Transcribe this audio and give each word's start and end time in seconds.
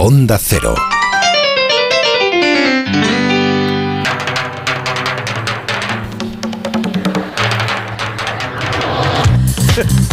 Onda 0.00 0.38
Cero. 0.38 0.74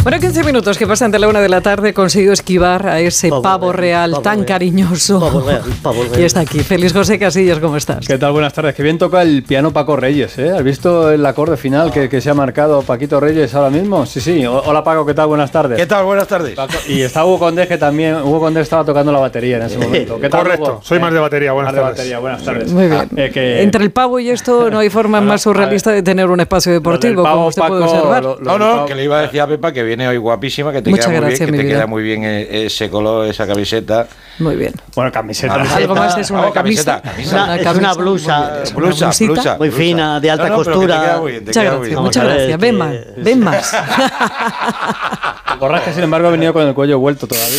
Bueno, 0.06 0.20
15 0.20 0.44
minutos 0.44 0.78
que 0.78 0.86
pasan 0.86 1.10
de 1.10 1.18
la 1.18 1.26
una 1.26 1.40
de 1.40 1.48
la 1.48 1.60
tarde, 1.62 1.92
consigo 1.92 2.32
esquivar 2.32 2.86
a 2.86 3.00
ese 3.00 3.28
pavo, 3.42 3.72
real 3.72 4.22
tan 4.22 4.44
cariñoso. 4.44 5.18
Pavo 5.18 5.40
real, 5.40 5.62
pavo 5.82 6.04
real. 6.04 6.20
Y 6.20 6.24
está 6.24 6.42
aquí. 6.42 6.60
Feliz 6.60 6.92
José 6.92 7.18
Casillas, 7.18 7.58
¿cómo 7.58 7.76
estás? 7.76 8.06
¿Qué 8.06 8.16
tal? 8.16 8.30
Buenas 8.30 8.52
tardes. 8.52 8.76
Qué 8.76 8.84
bien 8.84 8.98
toca 8.98 9.22
el 9.22 9.42
piano 9.42 9.72
Paco 9.72 9.96
Reyes, 9.96 10.38
¿eh? 10.38 10.52
¿Has 10.56 10.62
visto 10.62 11.10
el 11.10 11.26
acorde 11.26 11.56
final 11.56 11.90
que, 11.90 12.08
que 12.08 12.20
se 12.20 12.30
ha 12.30 12.34
marcado 12.34 12.82
Paquito 12.82 13.18
Reyes 13.18 13.52
ahora 13.56 13.68
mismo? 13.68 14.06
Sí, 14.06 14.20
sí. 14.20 14.46
Hola 14.46 14.84
Paco, 14.84 15.04
¿qué 15.04 15.12
tal? 15.12 15.26
Buenas 15.26 15.50
tardes. 15.50 15.76
¿Qué 15.76 15.86
tal? 15.86 16.04
Buenas 16.04 16.28
tardes. 16.28 16.54
Paco- 16.54 16.74
y 16.86 17.00
está 17.00 17.24
Hugo 17.24 17.40
Condés 17.40 17.66
que 17.66 17.76
también, 17.76 18.14
Hugo 18.22 18.38
Condés 18.38 18.62
estaba 18.62 18.84
tocando 18.84 19.10
la 19.10 19.18
batería 19.18 19.56
en 19.56 19.62
ese 19.64 19.76
momento. 19.76 20.20
¿Qué 20.20 20.28
tal, 20.28 20.42
Correcto, 20.44 20.62
Hugo? 20.70 20.80
soy 20.84 21.00
más 21.00 21.12
de 21.12 21.18
batería, 21.18 21.50
buenas 21.50 21.72
Más 21.72 21.74
de 21.74 21.80
tardes. 21.80 21.96
batería, 21.98 22.18
buenas 22.20 22.44
tardes. 22.44 22.72
Muy 22.72 22.86
bien. 22.86 23.08
Eh, 23.16 23.30
que- 23.34 23.60
Entre 23.62 23.82
el 23.82 23.90
pavo 23.90 24.20
y 24.20 24.30
esto 24.30 24.70
no 24.70 24.78
hay 24.78 24.88
forma 24.88 25.20
más 25.20 25.42
surrealista 25.42 25.90
de 25.90 26.04
tener 26.04 26.30
un 26.30 26.38
espacio 26.38 26.70
deportivo, 26.72 27.24
pavo, 27.24 27.34
como 27.34 27.46
usted 27.48 27.62
puede 27.66 27.82
observar. 27.82 28.22
lo- 28.22 28.36
lo 28.38 28.56
No, 28.56 28.76
no, 28.76 28.86
que 28.86 28.94
le 28.94 29.02
iba 29.02 29.18
a 29.18 29.22
decir 29.22 29.40
a 29.40 29.48
Pepa 29.48 29.72
que 29.72 29.82
viene 29.82 29.95
hoy 30.06 30.16
guapísima, 30.18 30.72
que 30.72 30.82
te 30.82 30.90
Muchas 30.90 31.06
queda 31.06 31.20
muy 31.20 31.26
gracias, 31.28 31.40
bien, 31.40 31.52
mi 31.52 31.56
que 31.58 31.62
te 31.62 31.66
vida. 31.68 31.76
queda 31.78 31.86
muy 31.86 32.02
bien 32.02 32.24
eh, 32.24 32.66
ese 32.66 32.90
color, 32.90 33.26
esa 33.28 33.46
camiseta. 33.46 34.06
Muy 34.38 34.56
bien. 34.56 34.72
Bueno, 34.94 35.10
camiseta. 35.12 35.54
Algo 35.54 35.94
más 35.94 36.18
es 36.18 36.30
una 36.30 36.48
Oh, 36.48 36.52
camiseta, 36.52 37.00
camisa. 37.00 37.44
Una- 37.44 37.56
es 37.56 37.76
una 37.76 37.94
blusa, 37.94 38.62
Es 38.64 38.70
una 38.72 38.86
Blusa, 38.86 39.06
blusita. 39.06 39.32
blusa. 39.32 39.56
Muy 39.58 39.70
fina, 39.70 40.20
de 40.20 40.30
alta 40.30 40.44
No, 40.44 40.50
no, 40.50 40.56
costura. 40.56 41.18
muy 41.20 41.32
bien, 41.32 41.44
Muchas 41.44 41.56
muy 41.56 41.64
gracias, 41.64 41.88
bien. 41.88 42.02
muchas 42.02 42.24
gracias. 42.24 42.58
Ven 42.60 42.76
más, 42.76 42.94
ven 43.16 43.40
más. 43.40 43.76
Borrasca, 45.58 45.92
sin 45.92 46.02
embargo, 46.02 46.28
ha 46.28 46.30
venido 46.32 46.52
con 46.52 46.66
el 46.66 46.74
cuello 46.74 46.98
vuelto 46.98 47.26
todavía. 47.26 47.56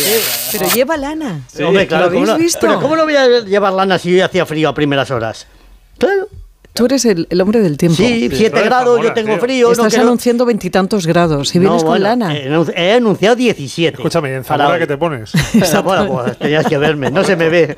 Pero 0.52 0.66
lleva 0.68 0.96
lana. 0.96 1.40
Hombre, 1.64 1.86
claro, 1.86 2.04
¿Lo 2.04 2.08
habéis 2.10 2.26
¿cómo 2.26 2.38
visto? 2.38 2.58
Pero 2.60 2.80
¿cómo 2.80 2.96
no 2.96 3.04
voy 3.04 3.16
a 3.16 3.40
llevar 3.40 3.72
lana 3.72 3.98
si 3.98 4.12
hoy 4.14 4.20
hacía 4.20 4.46
frío 4.46 4.68
a 4.68 4.74
primeras 4.74 5.10
horas? 5.10 5.46
Claro. 5.98 6.28
Tú 6.78 6.86
eres 6.86 7.04
el, 7.04 7.26
el 7.28 7.40
hombre 7.40 7.60
del 7.60 7.76
tiempo. 7.76 7.96
Sí, 7.96 8.28
7 8.32 8.50
Pero 8.50 8.56
de 8.62 8.64
grados, 8.68 8.86
yo 8.96 9.02
Zamora, 9.08 9.14
tengo 9.14 9.32
tío. 9.32 9.40
frío. 9.40 9.72
Estás 9.72 9.96
no 9.96 10.02
anunciando 10.02 10.46
veintitantos 10.46 11.06
grados 11.06 11.54
y 11.54 11.58
No, 11.58 11.62
vienes 11.62 11.82
con 11.82 11.90
bueno, 11.90 12.04
lana. 12.04 12.36
He, 12.36 12.48
anunci- 12.50 12.72
he 12.76 12.92
anunciado 12.92 13.36
17. 13.36 13.96
Escúchame, 13.96 14.34
en 14.34 14.44
Zamora 14.44 14.78
que 14.78 14.86
te 14.86 14.96
pones. 14.96 15.32
bueno, 15.84 16.06
pues 16.08 16.38
tenías 16.38 16.64
que 16.66 16.78
verme, 16.78 17.10
no 17.10 17.24
se 17.24 17.36
me 17.36 17.48
ve. 17.48 17.76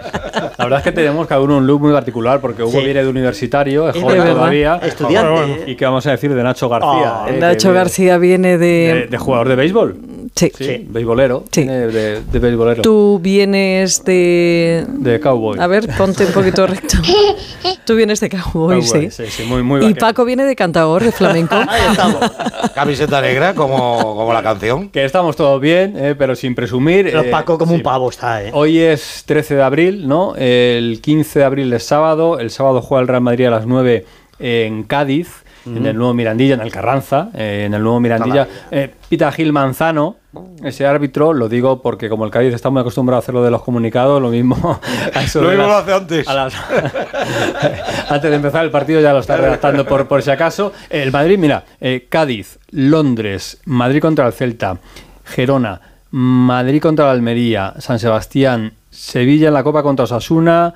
La 0.58 0.64
verdad 0.66 0.78
es 0.80 0.84
que 0.84 0.92
tenemos 0.92 1.26
cada 1.26 1.40
uno 1.40 1.56
un 1.56 1.66
look 1.66 1.80
muy 1.80 1.92
particular 1.92 2.40
porque 2.40 2.62
Hugo 2.62 2.78
Sí. 2.78 2.84
viene 2.84 3.02
de 3.02 3.08
universitario, 3.08 3.88
es 3.88 3.96
Es 3.96 4.02
joven 4.02 4.18
verdad. 4.18 4.34
todavía. 4.34 4.76
Estudiante. 4.82 5.64
¿Y 5.70 5.76
qué 5.76 5.84
vamos 5.86 6.06
a 6.06 6.10
decir 6.12 6.34
de 6.34 6.42
Nacho 6.42 6.68
García? 6.68 7.22
Oh, 7.24 7.28
eh, 7.28 7.32
que 7.34 7.38
Nacho 7.40 7.72
García 7.72 8.18
viene 8.18 8.58
De, 8.58 8.66
de... 8.66 9.06
de 9.10 9.18
jugador 9.18 9.48
de 9.48 9.56
béisbol. 9.56 9.96
Sí. 10.34 10.86
Beisbolero. 10.88 11.44
Sí. 11.50 11.64
De, 11.64 12.22
de 12.22 12.38
beisbolero. 12.38 12.82
Tú 12.82 13.18
vienes 13.22 14.04
de... 14.04 14.86
De 14.88 15.20
cowboy. 15.20 15.58
A 15.58 15.66
ver, 15.66 15.88
ponte 15.96 16.24
un 16.26 16.32
poquito 16.32 16.66
recto. 16.66 16.96
Tú 17.84 17.96
vienes 17.96 18.20
de 18.20 18.30
cowboy, 18.30 18.80
Cowboy, 18.80 18.82
sí. 18.82 19.10
sí, 19.10 19.24
sí, 19.28 19.42
muy, 19.44 19.62
muy 19.62 19.84
Y. 19.84 19.94
Paco 19.94 20.24
viene 20.24 20.44
de 20.44 20.56
cantador, 20.56 21.02
de 21.02 21.12
flamenco. 21.12 21.54
Ahí 21.68 21.90
estamos. 21.90 22.30
Camiseta 22.74 23.20
negra, 23.20 23.54
como, 23.54 23.98
como 23.98 24.32
la 24.32 24.42
canción. 24.42 24.88
Que 24.90 25.04
estamos 25.04 25.36
todos 25.36 25.60
bien, 25.60 25.94
eh, 25.96 26.14
pero 26.16 26.34
sin 26.36 26.54
presumir. 26.54 27.06
Pero 27.06 27.22
eh, 27.22 27.30
Paco 27.30 27.58
como 27.58 27.74
un 27.74 27.82
pavo 27.82 28.08
está, 28.10 28.44
¿eh? 28.44 28.50
Hoy 28.54 28.78
es 28.78 29.24
13 29.26 29.56
de 29.56 29.62
abril, 29.62 30.08
¿no? 30.08 30.34
El 30.36 31.00
15 31.02 31.40
de 31.40 31.44
abril 31.44 31.72
es 31.72 31.82
sábado. 31.84 32.38
El 32.38 32.50
sábado 32.50 32.80
juega 32.80 33.02
el 33.02 33.08
Real 33.08 33.22
Madrid 33.22 33.46
a 33.46 33.50
las 33.50 33.66
9 33.66 34.04
en 34.38 34.84
Cádiz, 34.84 35.28
en 35.66 35.84
el 35.86 35.96
nuevo 35.96 36.14
Mirandilla, 36.14 36.54
en 36.54 36.60
el 36.60 36.70
Carranza, 36.70 37.28
eh, 37.34 37.64
en 37.66 37.74
el 37.74 37.82
nuevo 37.82 38.00
Mirandilla. 38.00 38.46
Eh, 38.70 38.92
Pita 39.08 39.30
Gil 39.32 39.52
Manzano, 39.52 40.16
ese 40.64 40.86
árbitro, 40.86 41.32
lo 41.32 41.48
digo 41.48 41.82
porque 41.82 42.08
como 42.08 42.24
el 42.24 42.30
Cádiz 42.30 42.54
está 42.54 42.70
muy 42.70 42.80
acostumbrado 42.80 43.16
a 43.16 43.20
hacer 43.20 43.34
lo 43.34 43.42
de 43.42 43.50
los 43.50 43.62
comunicados, 43.62 44.20
lo 44.22 44.28
mismo. 44.30 44.80
a 45.14 45.22
eso 45.22 45.42
Lo 45.42 45.48
mismo 45.50 45.64
las- 45.66 45.72
lo 45.72 45.76
hace 45.78 45.92
antes. 45.94 46.26
las- 46.26 46.54
antes 48.10 48.30
de 48.30 48.36
empezar 48.36 48.64
el 48.64 48.70
partido 48.70 49.00
ya 49.00 49.12
lo 49.12 49.18
está 49.20 49.36
redactando 49.36 49.84
por, 49.86 50.06
por 50.08 50.22
si 50.22 50.30
acaso. 50.30 50.72
El 50.88 51.12
Madrid, 51.12 51.38
mira, 51.38 51.64
eh, 51.80 52.06
Cádiz, 52.08 52.58
Londres, 52.70 53.60
Madrid 53.64 54.00
contra 54.00 54.26
el 54.26 54.32
Celta, 54.32 54.78
Gerona, 55.24 55.80
Madrid 56.10 56.80
contra 56.80 57.06
la 57.06 57.12
Almería, 57.12 57.74
San 57.78 57.98
Sebastián, 57.98 58.72
Sevilla 58.90 59.48
en 59.48 59.54
la 59.54 59.62
Copa 59.62 59.82
contra 59.82 60.04
Osasuna, 60.04 60.74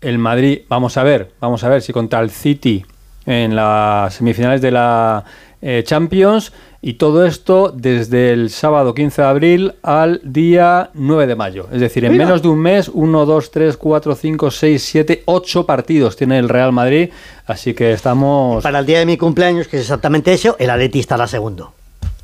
el 0.00 0.18
Madrid, 0.18 0.60
vamos 0.68 0.96
a 0.98 1.02
ver, 1.02 1.32
vamos 1.40 1.64
a 1.64 1.68
ver 1.70 1.80
si 1.80 1.92
contra 1.92 2.20
el 2.20 2.30
City 2.30 2.84
en 3.26 3.56
las 3.56 4.14
semifinales 4.14 4.60
de 4.60 4.70
la 4.70 5.24
eh, 5.62 5.82
Champions 5.86 6.52
y 6.82 6.94
todo 6.94 7.24
esto 7.24 7.72
desde 7.74 8.32
el 8.34 8.50
sábado 8.50 8.92
15 8.94 9.22
de 9.22 9.28
abril 9.28 9.72
al 9.82 10.20
día 10.22 10.90
9 10.92 11.26
de 11.26 11.34
mayo. 11.34 11.66
Es 11.72 11.80
decir, 11.80 12.04
en 12.04 12.14
menos 12.16 12.42
de 12.42 12.48
un 12.48 12.58
mes, 12.58 12.90
1, 12.92 13.24
2, 13.24 13.50
3, 13.50 13.76
4, 13.78 14.14
5, 14.14 14.50
6, 14.50 14.82
7, 14.84 15.22
8 15.24 15.64
partidos 15.64 16.16
tiene 16.16 16.38
el 16.38 16.50
Real 16.50 16.72
Madrid, 16.72 17.08
así 17.46 17.72
que 17.72 17.92
estamos... 17.92 18.62
Para 18.62 18.80
el 18.80 18.86
día 18.86 18.98
de 18.98 19.06
mi 19.06 19.16
cumpleaños, 19.16 19.66
que 19.68 19.78
es 19.78 19.82
exactamente 19.84 20.34
eso, 20.34 20.56
el 20.58 20.68
Atleti 20.68 21.00
estará 21.00 21.26
segundo. 21.26 21.72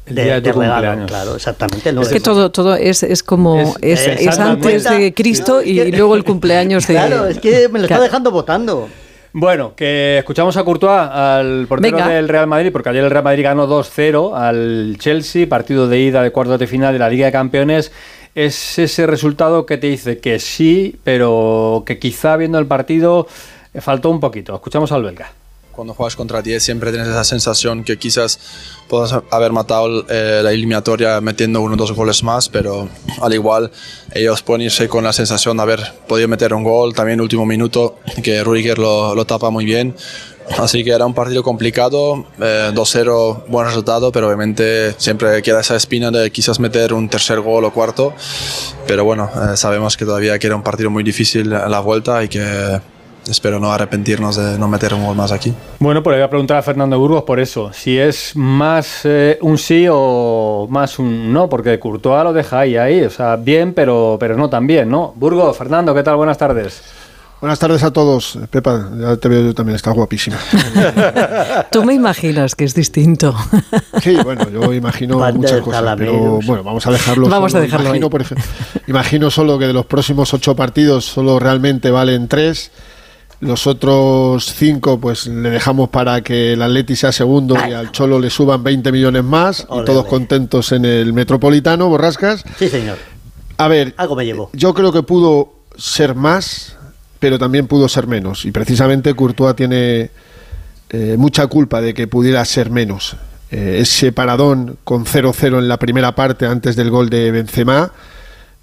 El 0.05 0.16
día 0.16 0.41
de 0.41 0.53
tu 0.53 0.59
regalo, 0.60 0.72
cumpleaños. 0.75 1.06
claro, 1.10 1.37
exactamente. 1.37 1.89
el 1.89 1.94
Es 1.94 1.94
nueve 1.94 2.10
que 2.10 2.19
de 2.19 2.21
todo, 2.25 2.50
todo 2.50 2.75
es, 2.75 3.03
es 3.05 3.22
como... 3.22 3.59
Es- 3.81 4.06
Es, 4.06 4.21
es 4.27 4.39
antes 4.39 4.84
de 4.84 5.15
Cristo 5.15 5.62
y 5.62 5.78
Es 5.78 5.87
que- 5.91 5.97
luego 5.97 6.16
el 6.16 6.25
cumpleaños 6.25 6.87
de... 6.89 6.94
Claro, 6.94 7.27
es 7.28 7.39
que 7.39 7.69
me 7.71 7.78
lo 7.78 7.84
está 7.84 7.94
Claro. 7.94 8.03
dejando 8.03 8.31
votando. 8.31 8.89
Bueno, 9.33 9.75
que 9.77 10.19
escuchamos 10.19 10.57
a 10.57 10.65
Courtois, 10.65 11.09
al 11.11 11.67
portero 11.69 11.97
Venga. 11.97 12.09
del 12.09 12.29
Real 12.29 12.49
Madrid, 12.49 12.73
porque 12.73 12.89
ayer 12.89 13.05
el 13.05 13.11
Real 13.11 13.23
Madrid 13.23 13.45
ganó 13.45 13.69
2-0 13.69 14.35
al 14.37 14.97
Chelsea, 14.99 15.49
partido 15.49 15.89
de 15.89 16.01
ida 16.01 16.23
de 16.23 16.33
cuartos 16.33 16.59
de 16.59 16.67
final 16.67 16.93
de 16.93 16.99
la 16.99 17.09
Liga 17.09 17.27
de 17.27 17.33
Campeones. 17.33 17.93
Es 18.35 18.79
ese 18.79 19.07
resultado 19.07 19.67
que 19.67 19.77
te 19.77 19.87
dice 19.87 20.19
que 20.19 20.39
sí, 20.41 20.97
pero 21.05 21.85
que 21.87 21.99
quizá 21.99 22.37
viendo 22.37 22.59
el 22.59 22.67
partido 22.67 23.29
eh, 23.73 23.81
faltó 23.81 24.11
un 24.11 24.19
poquito. 24.19 24.55
Escuchamos 24.55 24.91
al 24.91 25.05
belga. 25.05 25.33
Cuando 25.73 25.95
juegas 25.95 26.17
contra 26.17 26.43
10 26.43 26.63
siempre 26.63 26.91
tienes 26.91 27.09
esa 27.09 27.25
sensación 27.25 27.85
que 27.85 27.97
quizás 27.99 28.39
puedas 28.89 29.15
haber 29.31 29.53
matado 29.53 30.05
eh, 30.09 30.41
la 30.43 30.53
eliminatoria 30.53 31.21
metiendo 31.21 31.61
uno 31.61 31.75
o 31.75 31.77
dos 31.77 31.93
goles 31.93 32.23
más, 32.23 32.49
pero 32.49 32.89
al 33.21 33.33
igual 33.33 33.71
ellos 34.13 34.43
pueden 34.43 34.63
irse 34.63 34.89
con 34.89 35.05
la 35.05 35.13
sensación 35.13 35.57
de 35.57 35.63
haber 35.63 35.93
podido 36.09 36.29
meter 36.29 36.53
un 36.55 36.65
gol 36.65 36.95
también 36.95 37.21
último 37.21 37.47
minuto, 37.47 37.99
que 38.23 38.43
Rudiger 38.43 38.79
lo, 38.79 39.15
lo 39.15 39.25
tapa 39.25 39.51
muy 39.51 39.65
bien. 39.65 39.95
Así 40.59 40.83
que 40.83 40.91
era 40.91 41.07
un 41.07 41.15
partido 41.15 41.43
complicado, 41.43 42.27
eh, 42.41 42.73
2-0, 42.75 43.45
buen 43.47 43.67
resultado, 43.67 44.11
pero 44.11 44.27
obviamente 44.27 44.95
siempre 44.99 45.41
queda 45.43 45.61
esa 45.61 45.77
espina 45.77 46.11
de 46.11 46.31
quizás 46.33 46.59
meter 46.59 46.93
un 46.93 47.09
tercer 47.09 47.41
gol 47.41 47.65
o 47.65 47.73
cuarto. 47.73 48.13
Pero 48.87 49.05
bueno, 49.05 49.31
eh, 49.35 49.57
sabemos 49.57 49.97
que 49.97 50.05
todavía 50.05 50.39
queda 50.39 50.57
un 50.57 50.63
partido 50.63 50.91
muy 50.91 51.05
difícil 51.05 51.53
a 51.55 51.69
la 51.69 51.81
vuelta 51.81 52.25
y 52.25 52.29
que 52.29 52.81
espero 53.29 53.61
no 53.61 53.73
arrepentirnos 53.73 54.37
de 54.37 54.59
no 54.59 54.69
meter 54.69 54.95
un 54.95 55.05
gol 55.05 55.17
más 55.17 55.33
aquí. 55.33 55.53
Bueno, 55.79 56.03
pues 56.03 56.15
le 56.15 56.21
voy 56.21 56.27
a 56.27 56.31
preguntar 56.31 56.57
a 56.57 56.63
Fernando 56.63 56.99
Burgos 56.99 57.23
por 57.25 57.41
eso. 57.41 57.73
Si 57.73 57.99
es 57.99 58.33
más 58.37 59.01
eh, 59.05 59.39
un 59.43 59.59
sí 59.59 59.87
o 59.91 60.67
más 60.71 60.99
un 60.99 61.33
no, 61.33 61.49
porque 61.49 61.79
Courtois 61.79 62.25
lo 62.25 62.33
deja 62.33 62.61
ahí, 62.61 62.77
ahí. 62.77 63.03
O 63.03 63.11
sea, 63.11 63.37
bien, 63.37 63.75
pero, 63.75 64.17
pero 64.21 64.37
no 64.37 64.49
tan 64.49 64.67
bien, 64.67 64.89
¿no? 64.91 65.13
Burgos, 65.17 65.57
Fernando, 65.57 65.95
¿qué 65.95 66.03
tal? 66.03 66.17
Buenas 66.17 66.39
tardes. 66.39 66.83
Buenas 67.41 67.59
tardes 67.59 67.83
a 67.85 67.91
todos. 67.91 68.39
Pepa, 68.51 68.91
ya 69.01 69.17
te 69.17 69.27
veo 69.29 69.43
yo 69.43 69.55
también, 69.55 69.75
estás 69.77 69.95
guapísima. 69.95 70.37
Tú 71.73 71.85
me 71.85 71.95
imaginas 71.95 72.55
que 72.55 72.65
es 72.65 72.75
distinto. 72.75 73.35
Sí, 74.03 74.17
bueno, 74.25 74.49
yo 74.49 74.73
imagino 74.73 75.19
Van 75.19 75.37
muchas 75.37 75.61
cosas, 75.61 75.95
pero 75.99 76.39
bueno, 76.47 76.65
vamos 76.65 76.87
a 76.87 76.91
dejarlo 76.91 77.29
Vamos 77.29 77.53
solo. 77.53 77.61
a 77.61 77.67
dejarlo 77.67 77.87
imagino, 77.89 78.07
ahí. 78.07 78.11
por 78.11 78.23
ejemplo, 78.23 78.47
imagino 78.87 79.31
solo 79.31 79.59
que 79.59 79.67
de 79.67 79.75
los 79.75 79.85
próximos 79.85 80.33
ocho 80.33 80.57
partidos 80.57 81.05
solo 81.05 81.39
realmente 81.39 81.91
valen 81.91 82.27
tres. 82.27 82.71
Los 83.41 83.67
otros 83.67 84.53
cinco, 84.55 85.01
pues 85.01 85.27
le 85.27 85.49
dejamos 85.49 85.89
para 85.89 86.21
que 86.21 86.53
el 86.53 86.62
Atleti 86.62 86.95
sea 86.95 87.11
segundo 87.11 87.56
y 87.69 87.73
al 87.73 87.91
Cholo 87.91 88.19
le 88.21 88.28
suban 88.28 88.62
20 88.62 88.93
millones 88.93 89.25
más 89.25 89.61
y 89.62 89.84
todos 89.84 90.05
contentos 90.05 90.73
en 90.73 90.84
el 90.84 91.15
Metropolitano, 91.15 91.89
Borrascas. 91.89 92.45
Sí, 92.59 92.69
señor. 92.69 92.99
A 93.56 93.69
ver, 93.69 93.95
Algo 93.97 94.15
me 94.15 94.27
llevo. 94.27 94.51
yo 94.53 94.75
creo 94.75 94.92
que 94.92 95.03
pudo 95.03 95.54
ser 95.77 96.15
más, 96.15 96.77
pero 97.19 97.39
también 97.39 97.66
pudo 97.66 97.89
ser 97.89 98.07
menos. 98.07 98.45
Y 98.45 98.53
precisamente 98.53 99.15
Courtois 99.15 99.57
tiene 99.57 100.10
eh, 100.91 101.16
mucha 101.19 101.47
culpa 101.47 101.81
de 101.81 101.95
que 101.95 102.07
pudiera 102.07 102.45
ser 102.45 102.71
menos. 102.71 103.16
Eh, 103.51 103.78
ese 103.81 104.13
paradón 104.13 104.77
con 104.84 105.07
0-0 105.07 105.59
en 105.59 105.69
la 105.69 105.78
primera 105.78 106.15
parte 106.15 106.45
antes 106.47 106.77
del 106.77 106.91
gol 106.91 107.09
de 107.10 107.31
Benzema 107.31 107.91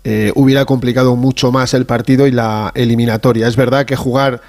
eh, 0.04 0.32
hubiera 0.36 0.64
complicado 0.66 1.16
mucho 1.18 1.52
más 1.52 1.74
el 1.74 1.86
partido 1.86 2.28
y 2.28 2.32
la 2.32 2.72
eliminatoria. 2.76 3.48
Es 3.48 3.56
verdad 3.56 3.86
que 3.86 3.96
jugar 3.96 4.42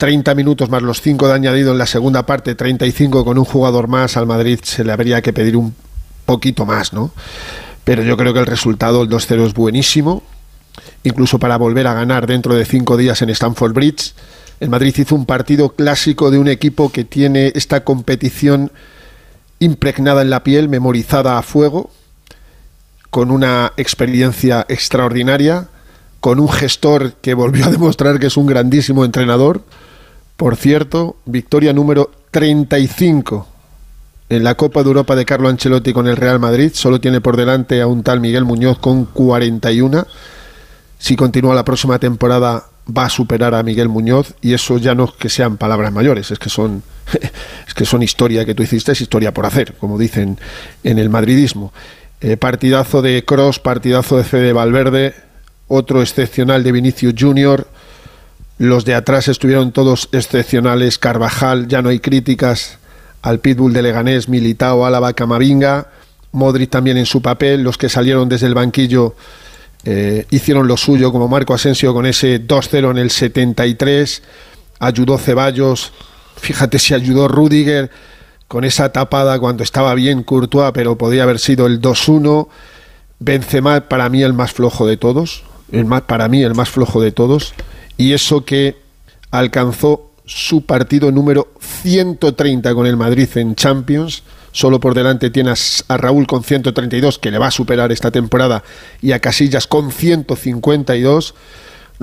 30 0.00 0.34
minutos 0.34 0.70
más 0.70 0.80
los 0.80 1.02
5 1.02 1.28
de 1.28 1.34
añadido 1.34 1.72
en 1.72 1.78
la 1.78 1.84
segunda 1.84 2.24
parte, 2.24 2.54
35 2.54 3.22
con 3.22 3.36
un 3.36 3.44
jugador 3.44 3.86
más 3.86 4.16
al 4.16 4.24
Madrid 4.24 4.58
se 4.62 4.82
le 4.82 4.92
habría 4.92 5.20
que 5.20 5.34
pedir 5.34 5.58
un 5.58 5.74
poquito 6.24 6.64
más, 6.64 6.94
¿no? 6.94 7.12
Pero 7.84 8.02
yo 8.02 8.16
creo 8.16 8.32
que 8.32 8.40
el 8.40 8.46
resultado, 8.46 9.02
el 9.02 9.10
2-0 9.10 9.48
es 9.48 9.52
buenísimo, 9.52 10.22
incluso 11.04 11.38
para 11.38 11.58
volver 11.58 11.86
a 11.86 11.92
ganar 11.92 12.26
dentro 12.26 12.54
de 12.54 12.64
cinco 12.64 12.96
días 12.96 13.20
en 13.20 13.28
Stamford 13.28 13.74
Bridge. 13.74 14.14
El 14.58 14.70
Madrid 14.70 14.94
hizo 14.96 15.14
un 15.14 15.26
partido 15.26 15.74
clásico 15.74 16.30
de 16.30 16.38
un 16.38 16.48
equipo 16.48 16.90
que 16.90 17.04
tiene 17.04 17.52
esta 17.54 17.84
competición 17.84 18.72
impregnada 19.58 20.22
en 20.22 20.30
la 20.30 20.42
piel, 20.42 20.70
memorizada 20.70 21.36
a 21.36 21.42
fuego, 21.42 21.90
con 23.10 23.30
una 23.30 23.74
experiencia 23.76 24.64
extraordinaria, 24.66 25.68
con 26.20 26.40
un 26.40 26.48
gestor 26.48 27.12
que 27.20 27.34
volvió 27.34 27.66
a 27.66 27.70
demostrar 27.70 28.18
que 28.18 28.28
es 28.28 28.38
un 28.38 28.46
grandísimo 28.46 29.04
entrenador. 29.04 29.62
Por 30.40 30.56
cierto, 30.56 31.16
victoria 31.26 31.74
número 31.74 32.10
35 32.30 33.46
en 34.30 34.42
la 34.42 34.54
Copa 34.54 34.82
de 34.82 34.86
Europa 34.86 35.14
de 35.14 35.26
Carlo 35.26 35.50
Ancelotti 35.50 35.92
con 35.92 36.08
el 36.08 36.16
Real 36.16 36.40
Madrid. 36.40 36.70
Solo 36.72 36.98
tiene 36.98 37.20
por 37.20 37.36
delante 37.36 37.82
a 37.82 37.86
un 37.86 38.02
tal 38.02 38.20
Miguel 38.20 38.46
Muñoz 38.46 38.78
con 38.78 39.04
41. 39.04 40.06
Si 40.98 41.14
continúa 41.14 41.54
la 41.54 41.66
próxima 41.66 41.98
temporada 41.98 42.64
va 42.88 43.04
a 43.04 43.10
superar 43.10 43.54
a 43.54 43.62
Miguel 43.62 43.90
Muñoz 43.90 44.32
y 44.40 44.54
eso 44.54 44.78
ya 44.78 44.94
no 44.94 45.04
es 45.04 45.10
que 45.12 45.28
sean 45.28 45.58
palabras 45.58 45.92
mayores, 45.92 46.30
es 46.30 46.38
que 46.38 46.48
son 46.48 46.82
es 47.68 47.74
que 47.74 47.84
son 47.84 48.02
historia 48.02 48.46
que 48.46 48.54
tú 48.54 48.62
hiciste, 48.62 48.92
es 48.92 49.00
historia 49.02 49.34
por 49.34 49.44
hacer, 49.44 49.74
como 49.74 49.98
dicen 49.98 50.38
en 50.84 50.98
el 50.98 51.10
madridismo. 51.10 51.70
Eh, 52.22 52.38
partidazo 52.38 53.02
de 53.02 53.26
Cross, 53.26 53.58
partidazo 53.58 54.16
de 54.16 54.24
Fede 54.24 54.54
Valverde, 54.54 55.14
otro 55.68 56.00
excepcional 56.00 56.64
de 56.64 56.72
Vinicius 56.72 57.12
Junior. 57.18 57.66
Los 58.60 58.84
de 58.84 58.94
atrás 58.94 59.26
estuvieron 59.28 59.72
todos 59.72 60.10
excepcionales. 60.12 60.98
Carvajal, 60.98 61.66
ya 61.66 61.80
no 61.80 61.88
hay 61.88 61.98
críticas 61.98 62.76
al 63.22 63.40
Pitbull 63.40 63.72
de 63.72 63.80
Leganés, 63.80 64.28
Militao, 64.28 64.84
Álava, 64.84 65.14
Camavinga. 65.14 65.86
Modric 66.32 66.68
también 66.68 66.98
en 66.98 67.06
su 67.06 67.22
papel. 67.22 67.62
Los 67.62 67.78
que 67.78 67.88
salieron 67.88 68.28
desde 68.28 68.48
el 68.48 68.52
banquillo 68.52 69.14
eh, 69.84 70.26
hicieron 70.28 70.68
lo 70.68 70.76
suyo, 70.76 71.10
como 71.10 71.26
Marco 71.26 71.54
Asensio 71.54 71.94
con 71.94 72.04
ese 72.04 72.46
2-0 72.46 72.90
en 72.90 72.98
el 72.98 73.10
73. 73.10 74.22
Ayudó 74.78 75.16
Ceballos. 75.16 75.94
Fíjate 76.36 76.78
si 76.78 76.92
ayudó 76.92 77.28
Rudiger 77.28 77.90
con 78.46 78.64
esa 78.64 78.92
tapada 78.92 79.38
cuando 79.38 79.62
estaba 79.62 79.94
bien 79.94 80.22
Courtois, 80.22 80.72
pero 80.74 80.98
podía 80.98 81.22
haber 81.22 81.38
sido 81.38 81.66
el 81.66 81.80
2-1. 81.80 82.46
Benzema 83.20 83.80
para 83.88 84.10
mí 84.10 84.22
el 84.22 84.34
más 84.34 84.52
flojo 84.52 84.86
de 84.86 84.98
todos, 84.98 85.44
el 85.72 85.86
para 85.86 86.28
mí 86.28 86.42
el 86.42 86.54
más 86.54 86.68
flojo 86.68 87.00
de 87.00 87.10
todos, 87.10 87.54
y 88.00 88.14
eso 88.14 88.46
que 88.46 88.76
alcanzó 89.30 90.12
su 90.24 90.64
partido 90.64 91.12
número 91.12 91.48
130 91.60 92.74
con 92.74 92.86
el 92.86 92.96
Madrid 92.96 93.28
en 93.34 93.54
Champions, 93.54 94.22
solo 94.52 94.80
por 94.80 94.94
delante 94.94 95.28
tienes 95.28 95.84
a 95.86 95.98
Raúl 95.98 96.26
con 96.26 96.42
132, 96.42 97.18
que 97.18 97.30
le 97.30 97.36
va 97.36 97.48
a 97.48 97.50
superar 97.50 97.92
esta 97.92 98.10
temporada, 98.10 98.64
y 99.02 99.12
a 99.12 99.18
Casillas 99.18 99.66
con 99.66 99.92
152. 99.92 101.34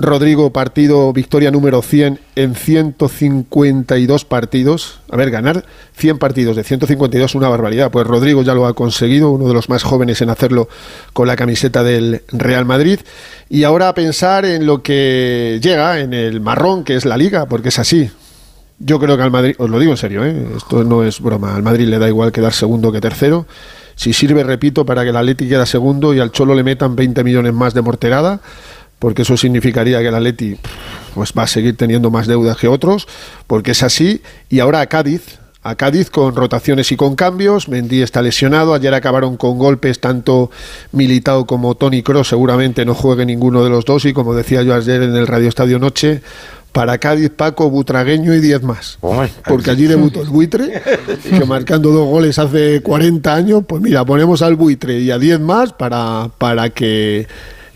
Rodrigo, 0.00 0.52
partido, 0.52 1.12
victoria 1.12 1.50
número 1.50 1.82
100 1.82 2.20
en 2.36 2.54
152 2.54 4.24
partidos. 4.24 5.00
A 5.10 5.16
ver, 5.16 5.32
ganar 5.32 5.64
100 5.96 6.18
partidos 6.18 6.54
de 6.54 6.62
152 6.62 7.32
es 7.32 7.34
una 7.34 7.48
barbaridad. 7.48 7.90
Pues 7.90 8.06
Rodrigo 8.06 8.42
ya 8.42 8.54
lo 8.54 8.66
ha 8.66 8.74
conseguido, 8.74 9.32
uno 9.32 9.48
de 9.48 9.54
los 9.54 9.68
más 9.68 9.82
jóvenes 9.82 10.22
en 10.22 10.30
hacerlo 10.30 10.68
con 11.12 11.26
la 11.26 11.34
camiseta 11.34 11.82
del 11.82 12.22
Real 12.28 12.64
Madrid. 12.64 13.00
Y 13.48 13.64
ahora 13.64 13.88
a 13.88 13.94
pensar 13.94 14.44
en 14.44 14.66
lo 14.66 14.84
que 14.84 15.58
llega, 15.60 15.98
en 15.98 16.14
el 16.14 16.40
marrón 16.40 16.84
que 16.84 16.94
es 16.94 17.04
la 17.04 17.16
liga, 17.16 17.46
porque 17.46 17.70
es 17.70 17.80
así. 17.80 18.08
Yo 18.78 19.00
creo 19.00 19.16
que 19.16 19.24
al 19.24 19.32
Madrid, 19.32 19.56
os 19.58 19.68
lo 19.68 19.80
digo 19.80 19.90
en 19.90 19.98
serio, 19.98 20.24
¿eh? 20.24 20.46
esto 20.56 20.84
no 20.84 21.02
es 21.02 21.20
broma, 21.20 21.56
al 21.56 21.64
Madrid 21.64 21.88
le 21.88 21.98
da 21.98 22.06
igual 22.06 22.30
quedar 22.30 22.52
segundo 22.52 22.92
que 22.92 23.00
tercero. 23.00 23.48
Si 23.96 24.12
sirve, 24.12 24.44
repito, 24.44 24.86
para 24.86 25.02
que 25.02 25.10
el 25.10 25.16
Atleti 25.16 25.48
quede 25.48 25.66
segundo 25.66 26.14
y 26.14 26.20
al 26.20 26.30
Cholo 26.30 26.54
le 26.54 26.62
metan 26.62 26.94
20 26.94 27.24
millones 27.24 27.52
más 27.52 27.74
de 27.74 27.82
morterada 27.82 28.40
porque 28.98 29.22
eso 29.22 29.36
significaría 29.36 30.00
que 30.00 30.08
el 30.08 30.14
Atleti 30.14 30.56
pues 31.14 31.32
va 31.36 31.44
a 31.44 31.46
seguir 31.46 31.76
teniendo 31.76 32.10
más 32.10 32.26
deudas 32.26 32.56
que 32.56 32.68
otros, 32.68 33.06
porque 33.46 33.72
es 33.72 33.82
así. 33.82 34.22
Y 34.48 34.60
ahora 34.60 34.80
a 34.80 34.86
Cádiz, 34.86 35.38
a 35.62 35.74
Cádiz 35.74 36.10
con 36.10 36.34
rotaciones 36.34 36.92
y 36.92 36.96
con 36.96 37.16
cambios. 37.16 37.68
Mendy 37.68 38.02
está 38.02 38.22
lesionado. 38.22 38.74
Ayer 38.74 38.94
acabaron 38.94 39.36
con 39.36 39.58
golpes 39.58 40.00
tanto 40.00 40.50
Militao 40.92 41.46
como 41.46 41.74
Tony 41.74 42.02
Cross. 42.02 42.28
Seguramente 42.28 42.84
no 42.84 42.94
juegue 42.94 43.26
ninguno 43.26 43.64
de 43.64 43.70
los 43.70 43.84
dos. 43.84 44.04
Y 44.04 44.12
como 44.12 44.34
decía 44.34 44.62
yo 44.62 44.74
ayer 44.74 45.02
en 45.02 45.16
el 45.16 45.26
Radio 45.26 45.48
Estadio 45.48 45.78
Noche, 45.78 46.22
para 46.72 46.98
Cádiz, 46.98 47.30
Paco, 47.30 47.70
Butragueño 47.70 48.34
y 48.34 48.40
10 48.40 48.62
más. 48.62 48.98
Porque 49.46 49.70
allí 49.70 49.86
debutó 49.86 50.22
el 50.22 50.28
buitre, 50.28 50.80
que 51.28 51.44
marcando 51.44 51.90
dos 51.90 52.06
goles 52.08 52.38
hace 52.38 52.80
40 52.82 53.34
años. 53.34 53.62
Pues 53.66 53.82
mira, 53.82 54.04
ponemos 54.04 54.42
al 54.42 54.54
buitre 54.54 55.00
y 55.00 55.10
a 55.10 55.18
10 55.18 55.40
más 55.40 55.72
para, 55.72 56.30
para 56.38 56.70
que 56.70 57.26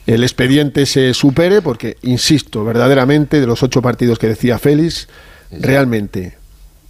el 0.06 0.22
expediente 0.22 0.86
se 0.86 1.14
supere, 1.14 1.62
porque, 1.62 1.96
insisto, 2.02 2.64
verdaderamente, 2.64 3.40
de 3.40 3.46
los 3.46 3.62
ocho 3.62 3.82
partidos 3.82 4.18
que 4.18 4.28
decía 4.28 4.58
Félix, 4.58 5.08
realmente 5.50 6.36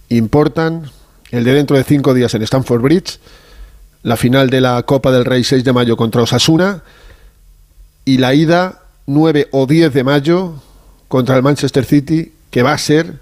importan 0.09 0.89
el 1.31 1.43
de 1.43 1.53
dentro 1.53 1.77
de 1.77 1.83
cinco 1.83 2.13
días 2.13 2.33
en 2.33 2.43
Stamford 2.43 2.81
Bridge, 2.81 3.19
la 4.03 4.17
final 4.17 4.49
de 4.49 4.61
la 4.61 4.83
Copa 4.83 5.11
del 5.11 5.25
Rey 5.25 5.43
6 5.43 5.63
de 5.63 5.73
mayo 5.73 5.95
contra 5.97 6.21
Osasuna 6.21 6.83
y 8.05 8.17
la 8.17 8.33
ida 8.33 8.81
9 9.05 9.47
o 9.51 9.65
10 9.65 9.93
de 9.93 10.03
mayo 10.03 10.55
contra 11.07 11.35
el 11.35 11.43
Manchester 11.43 11.85
City, 11.85 12.33
que 12.49 12.63
va 12.63 12.73
a 12.73 12.77
ser, 12.77 13.19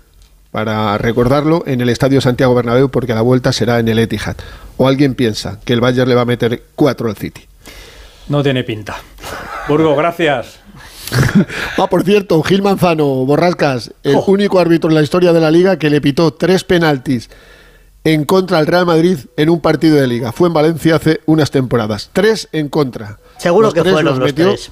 para 0.52 0.98
recordarlo, 0.98 1.64
en 1.68 1.82
el 1.82 1.90
Estadio 1.90 2.22
Santiago 2.22 2.56
Bernabéu, 2.56 2.90
porque 2.90 3.14
la 3.14 3.22
vuelta 3.22 3.52
será 3.52 3.80
en 3.80 3.88
el 3.88 4.00
Etihad. 4.00 4.38
¿O 4.78 4.88
alguien 4.88 5.16
piensa 5.16 5.60
que 5.64 5.74
el 5.74 5.82
Bayern 5.82 6.10
le 6.10 6.16
va 6.16 6.22
a 6.22 6.26
meter 6.26 6.64
cuatro 6.76 7.10
al 7.10 7.18
City? 7.18 7.42
No 8.30 8.42
tiene 8.42 8.64
pinta. 8.64 8.98
Burgo, 9.72 9.96
gracias. 9.96 10.60
ah, 11.78 11.88
por 11.88 12.04
cierto, 12.04 12.42
Gil 12.44 12.62
Manzano, 12.62 13.06
Borrascas, 13.26 13.92
el 14.04 14.16
Oh. 14.16 14.24
único 14.28 14.60
árbitro 14.60 14.90
en 14.90 14.96
la 14.96 15.02
historia 15.02 15.34
de 15.34 15.42
la 15.42 15.52
liga 15.52 15.78
que 15.78 15.90
le 15.90 16.00
pitó 16.02 16.34
tres 16.34 16.64
penaltis 16.64 17.30
en 18.04 18.26
contra 18.26 18.58
al 18.58 18.68
Real 18.68 18.86
Madrid 18.86 19.18
en 19.38 19.50
un 19.50 19.60
partido 19.62 19.98
de 19.98 20.08
liga. 20.08 20.32
Fue 20.32 20.48
en 20.48 20.54
Valencia 20.54 20.96
hace 20.96 21.22
unas 21.26 21.52
temporadas. 21.52 22.10
Tres 22.14 22.48
en 22.52 22.70
contra. 22.70 23.20
Seguro 23.38 23.68
Los 23.68 23.74
que 23.74 23.82
tres 23.82 23.94
fueron 23.94 24.12
los 24.12 24.20
los 24.20 24.28
metió- 24.30 24.50
tres. 24.50 24.72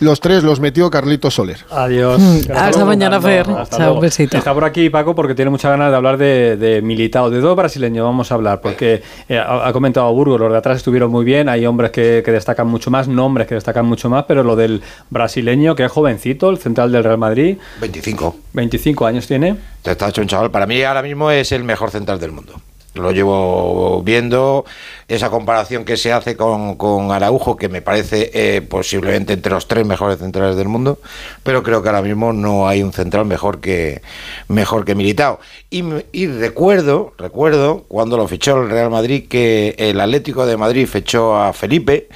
Los 0.00 0.20
tres 0.20 0.42
los 0.42 0.60
metió 0.60 0.90
Carlito 0.90 1.30
Soler. 1.30 1.58
Adiós. 1.70 2.20
Mm, 2.20 2.52
hasta 2.52 2.84
mañana. 2.84 3.20
Fer. 3.20 3.48
Hasta 3.48 3.78
Chao, 3.78 3.94
un 3.94 4.00
besito. 4.00 4.36
Está 4.36 4.52
por 4.52 4.64
aquí 4.64 4.90
Paco 4.90 5.14
porque 5.14 5.34
tiene 5.34 5.50
muchas 5.50 5.70
ganas 5.70 5.90
de 5.90 5.96
hablar 5.96 6.18
de, 6.18 6.56
de 6.56 6.82
Militao. 6.82 7.30
De 7.30 7.40
dos 7.40 7.56
brasileños 7.56 8.04
vamos 8.04 8.30
a 8.32 8.34
hablar 8.34 8.60
porque 8.60 9.02
eh, 9.28 9.38
ha, 9.38 9.68
ha 9.68 9.72
comentado 9.72 10.12
Burgos, 10.12 10.40
los 10.40 10.50
de 10.52 10.58
atrás 10.58 10.78
estuvieron 10.78 11.10
muy 11.10 11.24
bien. 11.24 11.48
Hay 11.48 11.64
hombres 11.64 11.90
que, 11.90 12.22
que 12.24 12.32
destacan 12.32 12.66
mucho 12.66 12.90
más, 12.90 13.08
nombres 13.08 13.46
que 13.46 13.54
destacan 13.54 13.86
mucho 13.86 14.10
más, 14.10 14.24
pero 14.26 14.42
lo 14.42 14.56
del 14.56 14.82
brasileño, 15.10 15.74
que 15.74 15.84
es 15.84 15.92
jovencito, 15.92 16.50
el 16.50 16.58
central 16.58 16.90
del 16.90 17.04
Real 17.04 17.18
Madrid, 17.18 17.58
25. 17.80 18.36
25 18.52 19.06
años 19.06 19.26
tiene. 19.26 19.56
Te 19.82 19.92
está 19.92 20.08
hecho 20.08 20.22
un 20.22 20.28
chaval. 20.28 20.50
Para 20.50 20.66
mí 20.66 20.82
ahora 20.82 21.02
mismo 21.02 21.30
es 21.30 21.52
el 21.52 21.64
mejor 21.64 21.90
central 21.90 22.18
del 22.18 22.32
mundo. 22.32 22.54
Lo 22.94 23.10
llevo 23.10 24.02
viendo, 24.04 24.64
esa 25.08 25.28
comparación 25.28 25.84
que 25.84 25.96
se 25.96 26.12
hace 26.12 26.36
con, 26.36 26.76
con 26.76 27.10
Araujo, 27.10 27.56
que 27.56 27.68
me 27.68 27.82
parece 27.82 28.30
eh, 28.34 28.62
posiblemente 28.62 29.32
entre 29.32 29.52
los 29.52 29.66
tres 29.66 29.84
mejores 29.86 30.18
centrales 30.18 30.56
del 30.56 30.68
mundo, 30.68 30.98
pero 31.42 31.62
creo 31.62 31.82
que 31.82 31.88
ahora 31.88 32.02
mismo 32.02 32.32
no 32.32 32.68
hay 32.68 32.82
un 32.82 32.92
central 32.92 33.26
mejor 33.26 33.60
que 33.60 34.00
mejor 34.48 34.84
que 34.84 34.94
Militao. 34.94 35.40
Y, 35.70 35.84
y 36.12 36.26
recuerdo, 36.28 37.12
recuerdo 37.18 37.84
cuando 37.88 38.16
lo 38.16 38.28
fichó 38.28 38.62
el 38.62 38.70
Real 38.70 38.90
Madrid 38.90 39.26
que 39.28 39.74
el 39.78 40.00
Atlético 40.00 40.46
de 40.46 40.56
Madrid 40.56 40.86
fichó 40.86 41.36
a 41.36 41.52
Felipe, 41.52 42.08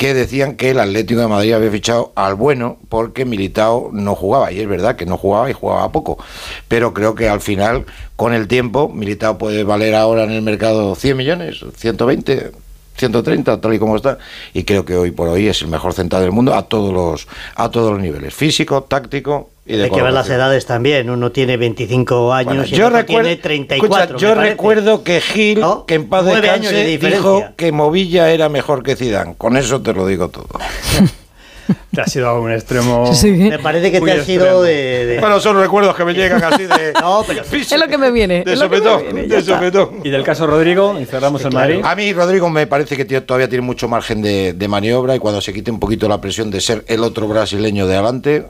que 0.00 0.14
decían 0.14 0.56
que 0.56 0.70
el 0.70 0.80
Atlético 0.80 1.20
de 1.20 1.26
Madrid 1.26 1.52
había 1.52 1.70
fichado 1.70 2.12
al 2.14 2.34
bueno 2.34 2.78
porque 2.88 3.26
Militao 3.26 3.90
no 3.92 4.14
jugaba. 4.14 4.50
Y 4.50 4.58
es 4.58 4.66
verdad 4.66 4.96
que 4.96 5.04
no 5.04 5.18
jugaba 5.18 5.50
y 5.50 5.52
jugaba 5.52 5.92
poco. 5.92 6.16
Pero 6.68 6.94
creo 6.94 7.14
que 7.14 7.28
al 7.28 7.42
final, 7.42 7.84
con 8.16 8.32
el 8.32 8.48
tiempo, 8.48 8.88
Militao 8.88 9.36
puede 9.36 9.62
valer 9.62 9.94
ahora 9.94 10.24
en 10.24 10.30
el 10.30 10.40
mercado 10.40 10.94
100 10.94 11.16
millones, 11.18 11.62
120, 11.76 12.50
130, 12.96 13.60
tal 13.60 13.74
y 13.74 13.78
como 13.78 13.94
está. 13.94 14.16
Y 14.54 14.64
creo 14.64 14.86
que 14.86 14.96
hoy 14.96 15.10
por 15.10 15.28
hoy 15.28 15.48
es 15.48 15.60
el 15.60 15.68
mejor 15.68 15.92
central 15.92 16.22
del 16.22 16.32
mundo 16.32 16.54
a 16.54 16.62
todos 16.62 16.94
los, 16.94 17.28
a 17.54 17.70
todos 17.70 17.92
los 17.92 18.00
niveles. 18.00 18.32
Físico, 18.32 18.84
táctico 18.84 19.50
y 19.70 19.76
de 19.76 19.84
Hay 19.84 19.90
que 19.90 20.02
ver 20.02 20.12
las 20.12 20.28
edades 20.28 20.66
también. 20.66 21.08
Uno 21.10 21.30
tiene 21.30 21.56
25 21.56 22.32
años 22.32 22.46
Bueno, 22.54 22.64
y 22.66 22.70
yo 22.70 22.86
otro 22.86 22.98
recuerdo, 22.98 23.28
tiene 23.28 23.42
34. 23.42 24.16
escucha, 24.16 24.16
yo 24.18 24.34
recuerdo 24.34 25.04
que 25.04 25.20
Gil, 25.20 25.60
¿No? 25.60 25.86
que 25.86 25.94
en 25.94 26.08
paz 26.08 26.24
de 26.24 26.34
descanse, 26.40 26.84
diferencia. 26.84 27.08
dijo 27.08 27.44
que 27.56 27.70
Movilla 27.70 28.30
era 28.30 28.48
mejor 28.48 28.82
que 28.82 28.96
Zidane. 28.96 29.36
Con 29.36 29.56
eso 29.56 29.80
te 29.80 29.92
lo 29.92 30.06
digo 30.06 30.28
todo. 30.28 30.48
Te 32.04 32.10
ha 32.10 32.12
sido 32.12 32.28
a 32.28 32.40
un 32.40 32.50
extremo. 32.52 33.12
Sí. 33.14 33.30
Me 33.30 33.58
parece 33.58 33.92
que 33.92 34.00
te 34.00 34.10
ha 34.10 34.14
extremo. 34.16 34.44
sido 34.44 34.62
de. 34.62 35.06
de- 35.06 35.20
Bueno, 35.20 35.38
son 35.40 35.58
recuerdos 35.60 35.94
que 35.94 36.04
me 36.04 36.14
llegan 36.14 36.42
así 36.42 36.64
de. 36.64 36.92
No, 37.00 37.22
pero- 37.26 37.42
Es 37.42 37.78
lo 37.78 37.86
que 37.88 37.98
me 37.98 38.10
viene. 38.10 38.42
De 38.44 38.56
sopetón. 38.56 39.28
De 39.28 39.42
sopetón. 39.42 39.90
Y 40.04 40.10
del 40.10 40.24
caso 40.24 40.46
Rodrigo, 40.46 40.98
y 41.00 41.04
cerramos 41.04 41.44
el 41.44 41.52
Madrid. 41.52 41.80
A 41.84 41.94
mí, 41.94 42.12
Rodrigo, 42.12 42.48
me 42.48 42.66
parece 42.66 42.96
que 42.96 43.04
tío, 43.04 43.22
todavía 43.24 43.48
tiene 43.48 43.62
mucho 43.64 43.86
margen 43.88 44.22
de, 44.22 44.52
de 44.54 44.68
maniobra 44.68 45.14
y 45.14 45.18
cuando 45.18 45.40
se 45.40 45.52
quite 45.52 45.70
un 45.70 45.78
poquito 45.80 46.08
la 46.08 46.20
presión 46.20 46.50
de 46.50 46.60
ser 46.60 46.84
el 46.88 47.02
otro 47.04 47.28
brasileño 47.28 47.86
de 47.86 47.94
adelante, 47.94 48.46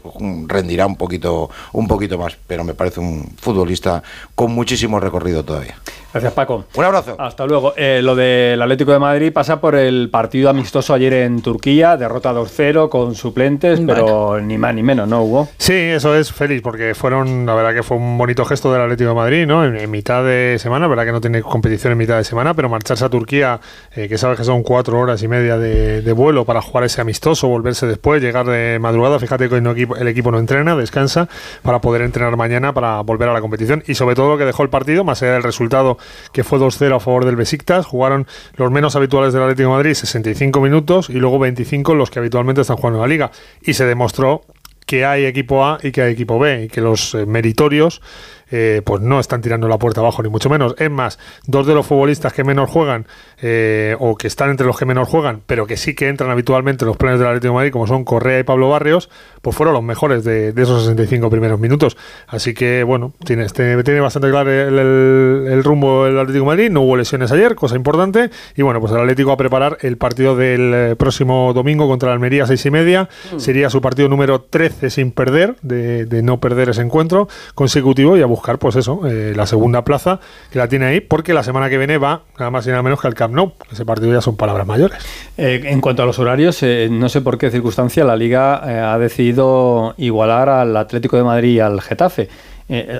rendirá 0.47 0.87
un 0.87 0.97
poquito, 0.97 1.51
un 1.73 1.89
poquito 1.89 2.19
más. 2.19 2.37
Pero 2.47 2.63
me 2.65 2.75
parece 2.75 3.01
un 3.01 3.35
futbolista 3.41 4.03
con 4.35 4.53
muchísimo 4.53 5.01
recorrido 5.01 5.45
todavía. 5.45 5.77
Gracias, 6.13 6.33
Paco. 6.33 6.65
Un 6.75 6.85
abrazo. 6.85 7.15
Hasta 7.19 7.47
luego. 7.47 7.73
Eh, 7.77 8.01
lo 8.03 8.15
del 8.17 8.61
Atlético 8.61 8.91
de 8.93 8.99
Madrid 8.99 9.33
pasa 9.33 9.61
por 9.61 9.77
el 9.77 10.09
partido 10.11 10.51
amistoso 10.51 10.93
ayer 10.93 11.13
en 11.13 11.41
Turquía, 11.41 11.97
derrota 11.97 12.33
2-0 12.33 12.89
con 12.89 13.15
suplentes 13.15 13.40
suplentes, 13.41 13.81
pero 13.81 14.39
ni 14.41 14.59
más 14.59 14.75
ni 14.75 14.83
menos, 14.83 15.09
¿no, 15.09 15.23
Hugo? 15.23 15.49
Sí, 15.57 15.73
eso 15.73 16.15
es 16.15 16.33
feliz, 16.33 16.61
porque 16.63 16.95
fueron, 16.95 17.47
la 17.47 17.55
verdad 17.55 17.75
que 17.75 17.83
fue 17.83 17.97
un 17.97 18.19
bonito 18.19 18.45
gesto 18.45 18.73
del 18.73 18.83
Atlético 18.83 19.11
de 19.11 19.15
Madrid, 19.15 19.47
¿no? 19.47 19.65
En, 19.65 19.91
mitad 19.91 20.23
de 20.23 20.59
semana, 20.59 20.87
verdad 20.87 21.07
que 21.07 21.13
no 21.13 21.21
tiene 21.21 21.41
competición 21.41 21.93
en 21.93 21.99
mitad 21.99 22.19
de 22.19 22.25
semana, 22.25 22.55
pero 22.55 22.69
marcharse 22.69 23.05
a 23.05 23.09
Turquía, 23.09 23.61
eh, 23.97 24.09
que 24.09 24.19
sabes 24.19 24.37
que 24.37 24.45
son 24.45 24.63
cuatro 24.63 24.99
horas 24.99 25.23
y 25.23 25.29
media 25.29 25.57
de, 25.57 26.13
vuelo 26.13 26.45
para 26.45 26.61
jugar 26.61 26.85
ese 26.85 27.01
amistoso, 27.01 27.49
volverse 27.49 27.87
después, 27.87 28.21
llegar 28.21 28.47
de 28.47 28.79
madrugada, 28.79 29.19
fíjate 29.19 29.49
que 29.49 29.57
el 29.57 30.09
equipo 30.09 30.31
no 30.31 30.39
entrena, 30.39 30.77
descansa, 30.77 31.29
para 31.63 31.81
poder 31.81 32.03
entrenar 32.03 32.37
mañana 32.37 32.75
para 32.75 33.01
volver 33.01 33.29
a 33.29 33.33
la 33.33 33.41
competición, 33.41 33.83
y 33.87 33.95
sobre 33.95 34.15
todo 34.15 34.31
lo 34.31 34.39
que 34.39 34.45
dejó 34.45 34.63
el 34.65 34.69
partido, 34.69 35.03
más 35.05 35.23
allá 35.23 35.33
del 35.33 35.43
resultado 35.43 35.97
que 36.33 36.45
fue 36.45 36.59
2-0 36.59 36.97
a 36.97 37.01
favor 37.01 37.25
del 37.25 37.37
Besiktas, 37.37 37.87
jugaron 37.87 38.27
los 38.57 38.71
menos 38.71 38.97
habituales 38.97 39.33
del 39.33 39.43
Atlético 39.43 39.71
de 39.71 39.77
Madrid 39.77 39.95
65 39.95 40.61
minutos 40.61 41.09
y 41.09 41.15
luego 41.15 41.39
25 41.39 41.95
los 41.95 42.11
que 42.11 42.19
habitualmente 42.19 42.61
están 42.61 42.77
jugando 42.77 42.99
en 42.99 43.03
la 43.03 43.09
liga, 43.09 43.20
y 43.63 43.75
se 43.75 43.85
demostró 43.85 44.43
que 44.87 45.05
hay 45.05 45.25
equipo 45.25 45.65
A 45.65 45.79
y 45.83 45.93
que 45.93 46.03
hay 46.03 46.13
equipo 46.13 46.39
B 46.39 46.65
y 46.65 46.69
que 46.69 46.81
los 46.81 47.15
eh, 47.15 47.25
meritorios 47.25 48.03
eh, 48.51 48.83
pues 48.85 49.01
no 49.01 49.21
están 49.21 49.41
tirando 49.41 49.69
la 49.69 49.79
puerta 49.79 50.01
abajo, 50.01 50.23
ni 50.23 50.29
mucho 50.29 50.51
menos. 50.51 50.75
Es 50.79 50.91
más, 50.91 51.19
dos 51.47 51.67
de 51.67 51.75
los 51.75 51.87
futbolistas 51.87 52.33
que 52.33 52.45
menos 52.45 52.69
juegan, 52.71 53.07
eh, 53.41 53.97
o 53.99 54.17
que 54.17 54.27
están 54.27 54.51
entre 54.51 54.67
los 54.67 54.79
que 54.79 54.85
menos 54.85 55.09
juegan, 55.09 55.43
pero 55.47 55.67
que 55.67 55.77
sí 55.77 55.95
que 55.95 56.09
entran 56.09 56.31
habitualmente 56.31 56.85
en 56.85 56.89
los 56.89 56.97
planes 56.97 57.19
del 57.19 57.29
Atlético 57.29 57.53
de 57.53 57.57
Madrid, 57.57 57.73
como 57.73 57.87
son 57.87 58.05
Correa 58.05 58.41
y 58.41 58.43
Pablo 58.43 58.69
Barrios, 58.69 59.09
pues 59.43 59.57
fueron 59.57 59.75
los 59.75 59.83
mejores 59.83 60.25
de, 60.25 60.53
esos 60.57 60.83
65 60.83 61.31
primeros 61.31 61.61
minutos. 61.61 61.97
Así 62.27 62.55
que, 62.55 62.83
bueno, 62.83 63.13
tiene, 63.25 63.45
este, 63.45 63.83
tiene 63.83 64.01
bastante 64.01 64.31
claro 64.31 64.51
el, 64.51 65.63
rumbo 65.65 66.05
del 66.05 66.19
Atlético 66.19 66.45
de 66.45 66.47
Madrid. 66.47 66.71
No 66.71 66.83
hubo 66.83 66.97
lesiones 66.97 67.33
ayer, 67.33 67.55
cosa 67.55 67.77
importante. 67.77 68.31
Y 68.57 68.63
bueno, 68.63 68.81
pues 68.81 68.93
el 68.93 68.99
Atlético 68.99 69.33
a 69.33 69.37
preparar 69.37 69.79
el 69.83 69.97
partido 69.97 70.37
del 70.37 70.73
eh, 70.75 70.97
próximo 70.97 71.53
domingo 71.55 71.89
contra 71.89 72.09
la 72.09 72.15
Almería, 72.15 72.47
seis 72.47 72.65
y 72.67 72.71
media. 72.71 73.09
Mm. 73.33 73.39
Sería 73.39 73.71
su 73.71 73.81
partido 73.81 74.09
número 74.09 74.43
13 74.43 74.91
sin 74.91 75.13
perder, 75.13 75.57
de, 75.63 76.05
de 76.07 76.23
no 76.23 76.41
perder 76.41 76.71
ese 76.71 76.83
encuentro 76.83 77.29
consecutivo 77.55 78.17
y 78.17 78.23
a 78.23 78.27
buscar 78.27 78.40
buscar, 78.41 78.59
pues 78.59 78.77
eso, 78.77 79.03
eh, 79.07 79.35
la 79.37 79.45
segunda 79.45 79.85
plaza 79.85 80.19
que 80.51 80.59
la 80.59 80.67
tiene 80.67 80.87
ahí, 80.87 81.01
porque 81.01 81.35
la 81.35 81.43
semana 81.43 81.69
que 81.69 81.77
viene 81.77 81.99
va 81.99 82.23
nada 82.39 82.51
más 82.51 82.67
y 82.67 82.71
nada 82.71 82.83
menos 82.83 82.99
que 83.01 83.07
al 83.07 83.15
Camp 83.15 83.35
Nou. 83.35 83.53
Ese 83.71 83.85
partido 83.85 84.13
ya 84.13 84.23
son 84.23 84.37
palabras 84.37 84.67
mayores. 84.67 84.99
Eh, 85.37 85.61
en 85.65 85.83
cuanto 85.83 86.03
a 86.03 86.07
los 86.07 86.19
horarios, 86.19 86.63
eh, 86.63 86.89
no 86.91 87.11
sé 87.11 87.21
por 87.21 87.37
qué 87.37 87.51
circunstancia 87.51 88.03
la 88.05 88.17
Liga 88.17 88.93
ha 88.93 88.99
decidido 88.99 89.95
igualar 89.99 90.49
al 90.49 90.75
Atlético 90.77 91.19
de 91.19 91.25
Madrid 91.25 91.57
y 91.57 91.61
al 91.61 91.83
Getafe. 91.83 92.29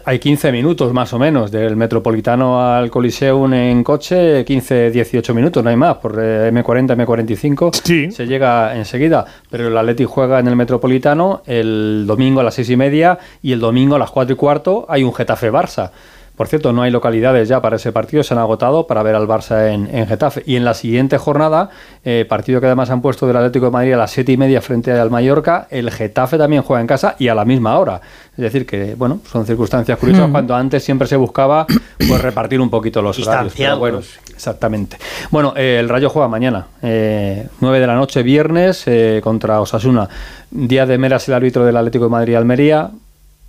Hay 0.05 0.19
15 0.19 0.51
minutos 0.51 0.93
más 0.93 1.13
o 1.13 1.19
menos 1.19 1.51
del 1.51 1.77
Metropolitano 1.77 2.61
al 2.61 2.91
Coliseum 2.91 3.53
en 3.55 3.85
coche, 3.85 4.45
15, 4.45 4.91
18 4.91 5.35
minutos, 5.35 5.63
no 5.63 5.71
hay 5.71 5.77
más, 5.77 5.97
por 5.99 6.17
M40, 6.17 6.97
M45 6.97 8.11
se 8.11 8.27
llega 8.27 8.77
enseguida, 8.77 9.25
pero 9.49 9.69
el 9.69 9.77
Atlético 9.77 10.11
juega 10.11 10.41
en 10.41 10.49
el 10.49 10.57
Metropolitano 10.57 11.43
el 11.47 12.05
domingo 12.07 12.41
a 12.41 12.45
las 12.45 12.55
6 12.55 12.71
y 12.71 12.77
media 12.77 13.19
y 13.43 13.53
el 13.53 13.61
domingo 13.61 13.95
a 13.95 13.99
las 13.99 14.11
4 14.11 14.35
y 14.35 14.37
cuarto 14.37 14.87
hay 14.89 15.05
un 15.05 15.13
Getafe-Barça. 15.13 15.91
Por 16.41 16.49
cierto, 16.49 16.73
no 16.73 16.81
hay 16.81 16.91
localidades 16.91 17.51
ya 17.51 17.61
para 17.61 17.77
ese 17.77 17.93
partido, 17.93 18.23
se 18.23 18.33
han 18.33 18.41
agotado 18.41 18.87
para 18.87 19.03
ver 19.03 19.15
al 19.15 19.29
Barça 19.29 19.75
en, 19.75 20.07
Getafe. 20.07 20.43
Y 20.47 20.57
en 20.57 20.65
la 20.65 20.73
siguiente 20.73 21.19
jornada, 21.19 21.69
eh, 22.03 22.25
partido 22.27 22.63
que 22.63 22.67
además 22.67 22.89
han 22.89 23.03
puesto 23.03 23.27
del 23.27 23.37
Atlético 23.37 23.67
de 23.67 23.73
Madrid 23.73 23.93
a 23.93 23.99
las 23.99 24.11
siete 24.11 24.33
y 24.33 24.39
media 24.39 24.63
frente 24.63 24.91
al 24.91 25.11
Mallorca, 25.11 25.67
el 25.69 25.91
Getafe 25.91 26.39
también 26.39 26.63
juega 26.63 26.81
en 26.81 26.87
casa 26.87 27.15
y 27.19 27.29
a 27.29 27.35
la 27.35 27.45
misma 27.45 27.79
hora. 27.79 28.01
Es 28.33 28.39
decir, 28.39 28.65
que 28.65 28.95
bueno, 28.95 29.21
son 29.31 29.45
circunstancias 29.45 29.99
curiosas 29.99 30.31
mm. 30.31 30.33
cuando 30.33 30.55
antes 30.55 30.83
siempre 30.83 31.07
se 31.07 31.17
buscaba 31.17 31.67
pues 31.99 32.23
repartir 32.23 32.59
un 32.59 32.71
poquito 32.71 33.03
los 33.03 33.19
horarios. 33.19 33.79
bueno, 33.79 34.01
exactamente. 34.35 34.97
Bueno, 35.31 35.53
eh, 35.55 35.77
el 35.79 35.91
Rayo 35.91 36.09
juega 36.09 36.27
mañana, 36.27 36.69
eh, 36.81 37.49
9 37.61 37.81
de 37.81 37.87
la 37.87 37.97
noche, 37.97 38.23
viernes, 38.23 38.85
eh, 38.87 39.21
contra 39.23 39.61
Osasuna. 39.61 40.09
Día 40.51 40.87
de 40.87 40.97
Meras, 40.97 41.29
el 41.29 41.35
árbitro 41.35 41.67
del 41.67 41.77
Atlético 41.77 42.05
de 42.05 42.11
Madrid-Almería. 42.13 42.93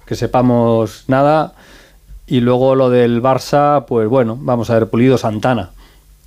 Que 0.05 0.15
sepamos 0.15 1.05
nada. 1.07 1.53
Y 2.27 2.39
luego 2.39 2.75
lo 2.75 2.89
del 2.89 3.21
Barça, 3.21 3.85
pues 3.85 4.07
bueno, 4.07 4.37
vamos 4.39 4.69
a 4.69 4.75
ver, 4.75 4.89
Pulido 4.89 5.17
Santana. 5.17 5.71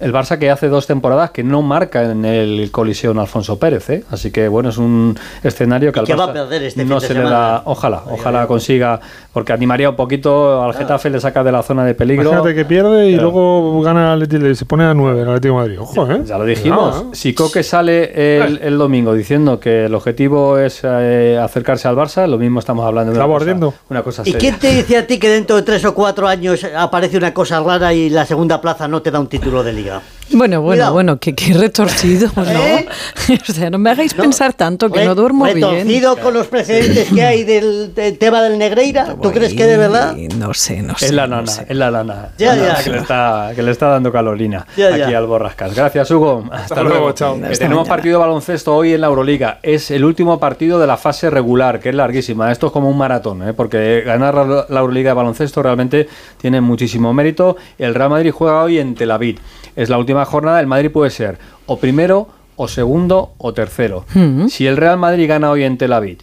El 0.00 0.12
Barça 0.12 0.38
que 0.40 0.50
hace 0.50 0.68
dos 0.68 0.88
temporadas 0.88 1.30
que 1.30 1.44
no 1.44 1.62
marca 1.62 2.02
en 2.10 2.24
el 2.24 2.72
colisión 2.72 3.16
Alfonso 3.20 3.60
Pérez, 3.60 3.90
¿eh? 3.90 4.04
así 4.10 4.32
que 4.32 4.48
bueno, 4.48 4.70
es 4.70 4.76
un 4.76 5.16
escenario 5.44 5.92
que 5.92 6.00
al 6.00 6.06
Barça 6.06 6.18
va 6.18 6.24
a 6.24 6.32
perder 6.32 6.64
este 6.64 6.84
no 6.84 6.98
se 6.98 7.14
le 7.14 7.20
da, 7.20 7.62
ojalá, 7.64 8.02
ojalá 8.10 8.48
consiga, 8.48 8.98
porque 9.32 9.52
animaría 9.52 9.90
un 9.90 9.94
poquito 9.94 10.64
al 10.64 10.70
ah. 10.70 10.74
Getafe, 10.74 11.10
le 11.10 11.20
saca 11.20 11.44
de 11.44 11.52
la 11.52 11.62
zona 11.62 11.84
de 11.84 11.94
peligro. 11.94 12.28
Fíjate 12.28 12.56
que 12.56 12.64
pierde 12.64 13.08
y 13.08 13.14
luego 13.14 13.80
gana 13.82 14.14
el 14.14 14.56
se 14.56 14.64
pone 14.64 14.82
a 14.82 14.94
nueve 14.94 15.22
el 15.22 15.28
Atlético 15.28 15.54
de 15.54 15.60
Madrid. 15.60 15.80
Ojo, 15.80 16.10
¿eh? 16.10 16.22
Ya 16.26 16.38
lo 16.38 16.44
dijimos. 16.44 16.96
¿eh? 16.96 17.04
Si 17.12 17.32
Coque 17.32 17.62
sale 17.62 18.42
el, 18.66 18.76
domingo 18.76 19.14
diciendo 19.14 19.60
que 19.60 19.84
el 19.84 19.94
objetivo 19.94 20.58
es 20.58 20.80
eh, 20.82 21.38
acercarse 21.40 21.86
al 21.86 21.94
Barça, 21.94 22.26
lo 22.26 22.36
mismo 22.36 22.58
estamos 22.58 22.84
hablando 22.84 23.12
de 23.12 23.72
una 23.90 24.02
cosa, 24.02 24.22
¿Y 24.24 24.32
quién 24.34 24.58
te 24.58 24.74
dice 24.74 24.98
a 24.98 25.06
ti 25.06 25.20
que 25.20 25.28
dentro 25.28 25.54
de 25.54 25.62
tres 25.62 25.84
o 25.84 25.94
cuatro 25.94 26.26
años 26.26 26.66
aparece 26.76 27.16
una 27.16 27.32
cosa 27.32 27.60
rara 27.60 27.94
y 27.94 28.10
la 28.10 28.26
segunda 28.26 28.60
plaza 28.60 28.88
no 28.88 29.00
te 29.00 29.12
da 29.12 29.20
un 29.20 29.28
título 29.28 29.62
de 29.62 29.72
liga? 29.72 29.83
video. 29.84 30.00
Bueno, 30.32 30.62
bueno, 30.62 30.92
bueno, 30.92 31.18
qué, 31.18 31.34
retorcido, 31.54 32.30
¿no? 32.34 32.44
¿Eh? 32.44 32.86
o 33.48 33.52
sea, 33.52 33.70
no 33.70 33.78
me 33.78 33.90
hagáis 33.90 34.14
pensar 34.14 34.54
tanto 34.54 34.90
que 34.90 35.04
no 35.04 35.14
duermo 35.14 35.44
bien. 35.44 35.60
¿Retorcido 35.60 36.16
con 36.16 36.34
los 36.34 36.46
precedentes 36.46 37.12
que 37.12 37.22
hay 37.22 37.44
del, 37.44 37.92
tema 38.18 38.42
del 38.42 38.58
Negreira? 38.58 39.16
¿Tú 39.20 39.30
crees 39.30 39.54
que 39.54 39.66
de 39.66 39.76
verdad? 39.76 40.16
No 40.36 40.54
sé, 40.54 40.82
no 40.82 40.96
sé. 40.96 41.06
Es 41.06 41.12
la 41.12 41.26
nana, 41.26 41.52
es 41.68 41.76
la 41.76 41.90
nana. 41.90 42.30
Ya, 42.38 42.56
ya. 42.56 42.82
Que, 42.82 42.90
le 42.90 42.98
está, 42.98 43.52
que 43.54 43.62
le 43.62 43.70
está 43.70 43.88
dando 43.88 44.10
calorina 44.10 44.66
aquí 44.76 45.14
al 45.14 45.26
Borrascas. 45.26 45.74
Gracias, 45.74 46.10
Hugo. 46.10 46.44
Hasta, 46.50 46.82
luego. 46.82 47.12
Chao. 47.12 47.38
tenemos 47.58 47.86
partido 47.86 48.18
de 48.18 48.24
baloncesto 48.24 48.74
hoy 48.74 48.94
en 48.94 49.02
la 49.02 49.08
Euroliga. 49.08 49.58
Es 49.62 49.90
el 49.90 50.04
último 50.04 50.40
partido 50.40 50.78
de 50.78 50.86
la 50.86 50.96
fase 50.96 51.30
regular, 51.30 51.80
que 51.80 51.90
es 51.90 51.94
larguísima. 51.94 52.50
Esto 52.50 52.68
es 52.68 52.72
como 52.72 52.88
un 52.88 52.98
maratón, 52.98 53.46
¿eh? 53.48 53.52
porque 53.52 54.02
ganar 54.04 54.34
la 54.68 54.80
Euroliga 54.80 55.10
de 55.10 55.14
baloncesto 55.14 55.62
realmente 55.62 56.08
tiene 56.40 56.60
muchísimo 56.60 57.12
mérito. 57.12 57.56
El 57.78 57.94
Real 57.94 58.10
Madrid 58.10 58.32
juega 58.32 58.62
hoy 58.62 58.78
en 58.78 58.94
Tel 58.94 59.10
Aviv 59.10 59.38
es 59.76 59.88
la 59.88 59.98
última 59.98 60.13
jornada, 60.24 60.60
el 60.60 60.66
Madrid 60.66 60.90
puede 60.90 61.10
ser 61.10 61.38
o 61.66 61.78
primero, 61.78 62.28
o 62.56 62.68
segundo, 62.68 63.32
o 63.38 63.52
tercero. 63.52 64.04
Hmm. 64.14 64.46
Si 64.48 64.66
el 64.66 64.76
Real 64.76 64.98
Madrid 64.98 65.28
gana 65.28 65.50
hoy 65.50 65.64
en 65.64 65.78
Tel 65.78 65.92
Aviv 65.92 66.18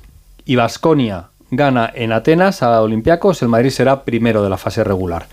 y 0.46 0.56
Basconia 0.56 1.28
gana 1.52 1.92
en 1.94 2.14
Atenas 2.14 2.64
a 2.64 2.82
Olympiacos, 2.82 3.42
el 3.42 3.50
Madrid 3.50 3.70
será 3.70 4.06
primero 4.06 4.42
de 4.42 4.50
la 4.50 4.58
fase 4.58 4.84
regular. 4.84 5.28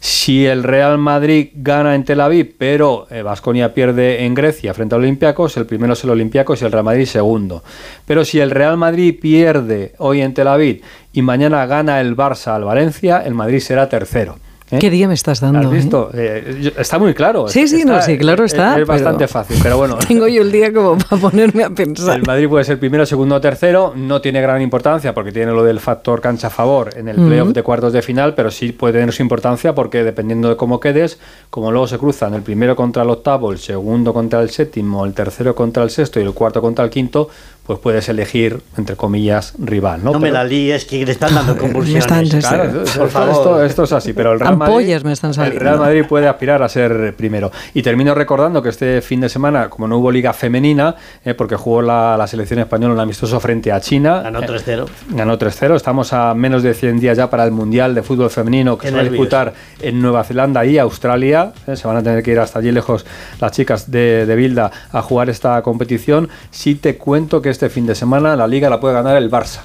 Si 0.00 0.46
el 0.46 0.62
Real 0.62 0.96
Madrid 0.96 1.48
gana 1.54 1.94
en 1.94 2.04
Tel 2.04 2.20
Aviv, 2.20 2.54
pero 2.56 3.06
Basconia 3.24 3.66
eh, 3.66 3.70
pierde 3.70 4.24
en 4.24 4.34
Grecia 4.34 4.72
frente 4.72 4.94
a 4.94 4.98
Olympiacos, 4.98 5.56
el 5.56 5.66
primero 5.66 5.92
es 5.94 6.04
el 6.04 6.10
Olympiacos 6.10 6.62
y 6.62 6.64
el 6.64 6.72
Real 6.72 6.84
Madrid 6.84 7.06
segundo. 7.06 7.64
Pero 8.06 8.24
si 8.24 8.38
el 8.40 8.50
Real 8.50 8.76
Madrid 8.76 9.18
pierde 9.20 9.94
hoy 9.98 10.22
en 10.22 10.34
Tel 10.34 10.48
Aviv 10.48 10.82
y 11.12 11.22
mañana 11.22 11.66
gana 11.66 12.00
el 12.00 12.16
Barça 12.16 12.54
al 12.54 12.64
Valencia, 12.64 13.22
el 13.24 13.34
Madrid 13.34 13.60
será 13.60 13.88
tercero. 13.88 14.38
¿Eh? 14.70 14.78
¿Qué 14.78 14.90
día 14.90 15.08
me 15.08 15.14
estás 15.14 15.40
dando? 15.40 15.60
¿Has 15.60 15.70
visto? 15.70 16.10
Eh, 16.12 16.72
está 16.76 16.98
muy 16.98 17.14
claro. 17.14 17.48
Sí, 17.48 17.66
sí, 17.68 17.84
no, 17.84 18.02
sí, 18.02 18.18
claro 18.18 18.44
está. 18.44 18.78
Es, 18.78 18.86
bastante 18.86 19.26
fácil, 19.26 19.58
pero 19.62 19.78
bueno. 19.78 19.96
Tengo 20.08 20.28
yo 20.28 20.42
el 20.42 20.52
día 20.52 20.72
como 20.72 20.98
para 20.98 21.20
ponerme 21.20 21.64
a 21.64 21.70
pensar. 21.70 22.16
El 22.16 22.26
Madrid 22.26 22.48
puede 22.48 22.64
ser 22.64 22.78
primero, 22.78 23.06
segundo 23.06 23.36
o 23.36 23.40
tercero. 23.40 23.94
No 23.96 24.20
tiene 24.20 24.40
gran 24.42 24.60
importancia 24.60 25.14
porque 25.14 25.32
tiene 25.32 25.52
lo 25.52 25.64
del 25.64 25.80
factor 25.80 26.20
cancha 26.20 26.48
a 26.48 26.50
favor 26.50 26.90
en 26.96 27.08
el 27.08 27.16
playoff 27.16 27.52
de 27.52 27.62
cuartos 27.62 27.92
de 27.92 28.02
final, 28.02 28.34
pero 28.34 28.50
sí 28.50 28.72
puede 28.72 28.94
tener 28.94 29.12
su 29.12 29.22
importancia 29.22 29.74
porque 29.74 30.04
dependiendo 30.04 30.50
de 30.50 30.56
cómo 30.56 30.80
quedes, 30.80 31.18
como 31.50 31.70
luego 31.70 31.86
se 31.86 31.98
cruzan 31.98 32.34
el 32.34 32.42
primero 32.42 32.76
contra 32.76 33.02
el 33.02 33.10
octavo, 33.10 33.52
el 33.52 33.58
segundo 33.58 34.12
contra 34.12 34.42
el 34.42 34.50
séptimo, 34.50 35.04
el 35.06 35.14
tercero 35.14 35.54
contra 35.54 35.82
el 35.82 35.90
sexto 35.90 36.20
y 36.20 36.24
el 36.24 36.32
cuarto 36.32 36.60
contra 36.60 36.84
el 36.84 36.90
quinto, 36.90 37.30
pues 37.68 37.80
puedes 37.80 38.08
elegir, 38.08 38.62
entre 38.78 38.96
comillas, 38.96 39.52
rival. 39.58 40.02
No, 40.02 40.12
no 40.12 40.18
me 40.18 40.30
la 40.30 40.42
líes, 40.42 40.86
que 40.86 41.04
le 41.04 41.12
están 41.12 41.34
dando 41.34 41.54
convulsiones. 41.58 42.06
claro, 42.06 42.82
por 42.96 43.10
favor. 43.10 43.62
Esto, 43.62 43.84
es 43.84 43.92
así, 43.92 44.14
pero 44.14 44.32
el 44.32 44.40
Real, 44.40 44.56
Madrid, 44.56 45.02
me 45.04 45.12
están 45.12 45.32
el 45.38 45.60
Real 45.60 45.78
Madrid 45.78 46.06
puede 46.08 46.28
aspirar 46.28 46.62
a 46.62 46.68
ser 46.70 47.14
primero. 47.14 47.52
Y 47.74 47.82
termino 47.82 48.14
recordando 48.14 48.62
que 48.62 48.70
este 48.70 49.02
fin 49.02 49.20
de 49.20 49.28
semana, 49.28 49.68
como 49.68 49.86
no 49.86 49.98
hubo 49.98 50.10
liga 50.10 50.32
femenina, 50.32 50.96
eh, 51.22 51.34
porque 51.34 51.56
jugó 51.56 51.82
la, 51.82 52.26
selección 52.26 52.60
española 52.60 52.94
un 52.94 53.00
amistoso 53.00 53.38
frente 53.38 53.70
a 53.70 53.82
China. 53.82 54.22
Ganó 54.22 54.40
3-0. 54.40 54.86
Eh, 54.86 54.90
ganó 55.10 55.38
3-0. 55.38 55.76
Estamos 55.76 56.14
a 56.14 56.32
menos 56.32 56.62
de 56.62 56.72
100 56.72 57.00
días 57.00 57.18
ya 57.18 57.28
para 57.28 57.44
el 57.44 57.50
Mundial 57.50 57.94
de 57.94 58.02
Fútbol 58.02 58.30
Femenino 58.30 58.78
que 58.78 58.88
se 58.88 58.94
va 58.94 59.02
a 59.02 59.04
disputar 59.04 59.52
en 59.82 60.00
Nueva 60.00 60.24
Zelanda 60.24 60.64
y 60.64 60.78
Australia. 60.78 61.52
Eh, 61.66 61.76
se 61.76 61.86
van 61.86 61.98
a 61.98 62.02
tener 62.02 62.22
que 62.22 62.30
ir 62.30 62.38
hasta 62.38 62.60
allí 62.60 62.72
lejos 62.72 63.04
las 63.42 63.52
chicas 63.52 63.90
de, 63.90 64.24
de 64.24 64.36
Bilda 64.36 64.70
a 64.90 65.02
jugar 65.02 65.28
esta 65.28 65.60
competición. 65.60 66.30
Si 66.50 66.74
te 66.74 66.96
cuento 66.96 67.42
que 67.42 67.57
este 67.58 67.70
fin 67.70 67.86
de 67.86 67.96
semana 67.96 68.36
la 68.36 68.46
liga 68.46 68.70
la 68.70 68.78
puede 68.78 68.94
ganar 68.94 69.16
el 69.16 69.28
Barça. 69.28 69.62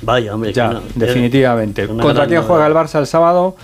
Vaya, 0.00 0.34
hombre. 0.34 0.50
Ya, 0.54 0.80
definitivamente. 0.94 1.86
¿Contra 1.86 2.26
quién 2.26 2.42
juega 2.42 2.66
el 2.66 2.72
Barça 2.72 2.98
el 3.00 3.06
sábado? 3.06 3.54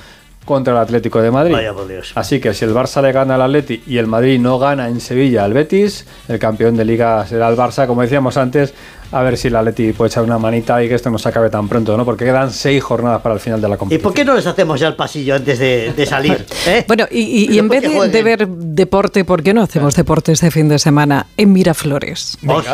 Contra 0.49 0.73
el 0.73 0.79
Atlético 0.81 1.21
de 1.21 1.31
Madrid. 1.31 1.53
Vaya 1.53 1.73
por 1.75 1.87
Dios. 1.87 2.13
Así 2.15 2.41
que 2.41 2.55
si 2.55 2.65
el 2.65 2.73
Barça 2.75 3.03
le 3.03 3.13
gana 3.13 3.35
al 3.37 3.43
Atleti 3.43 3.83
y 3.87 3.99
el 3.99 4.07
Madrid 4.07 4.41
no 4.41 4.59
gana 4.59 4.89
en 4.89 5.01
Sevilla 5.01 5.45
al 5.45 5.53
Betis, 5.53 6.07
el 6.27 6.39
campeón 6.39 6.77
de 6.77 6.85
liga 6.85 7.27
será 7.27 7.49
el 7.49 7.57
Barça, 7.57 7.87
como 7.87 8.03
decíamos 8.03 8.37
antes, 8.39 8.73
a 9.13 9.23
ver 9.23 9.37
si 9.39 9.49
el 9.49 9.57
Atleti 9.57 9.93
puede 9.93 10.09
echar 10.09 10.23
una 10.25 10.39
manita 10.39 10.83
y 10.83 10.89
que 10.89 10.95
esto 10.95 11.11
no 11.11 11.19
se 11.19 11.29
acabe 11.29 11.49
tan 11.51 11.69
pronto, 11.69 11.97
¿no? 11.97 12.05
Porque 12.05 12.25
quedan 12.25 12.51
seis 12.51 12.83
jornadas 12.83 13.21
para 13.23 13.35
el 13.35 13.41
final 13.41 13.61
de 13.61 13.69
la 13.69 13.75
¿Y 13.75 13.79
competición. 13.79 14.03
por 14.11 14.15
qué 14.15 14.25
no 14.25 14.35
les 14.35 14.47
hacemos 14.47 14.81
ya 14.81 14.89
el 14.89 14.97
pasillo 14.97 15.35
antes 15.35 15.59
de, 15.59 15.93
de 15.95 16.07
salir? 16.07 16.45
eh? 16.67 16.85
Bueno, 16.89 17.07
y, 17.11 17.21
y- 17.21 17.55
y 17.55 17.59
en 17.59 17.69
vez 17.69 17.83
de, 17.83 18.23
ver 18.23 18.49
deporte, 18.49 19.25
¿por 19.25 19.43
qué 19.43 19.55
no 19.55 19.63
hacemos 19.63 19.95
deporte 19.95 20.33
este 20.33 20.51
fin 20.51 20.69
de 20.69 20.79
semana 20.79 21.27
en 21.37 21.53
Miraflores? 21.53 22.37
Oh, 22.47 22.61
sí. 22.63 22.69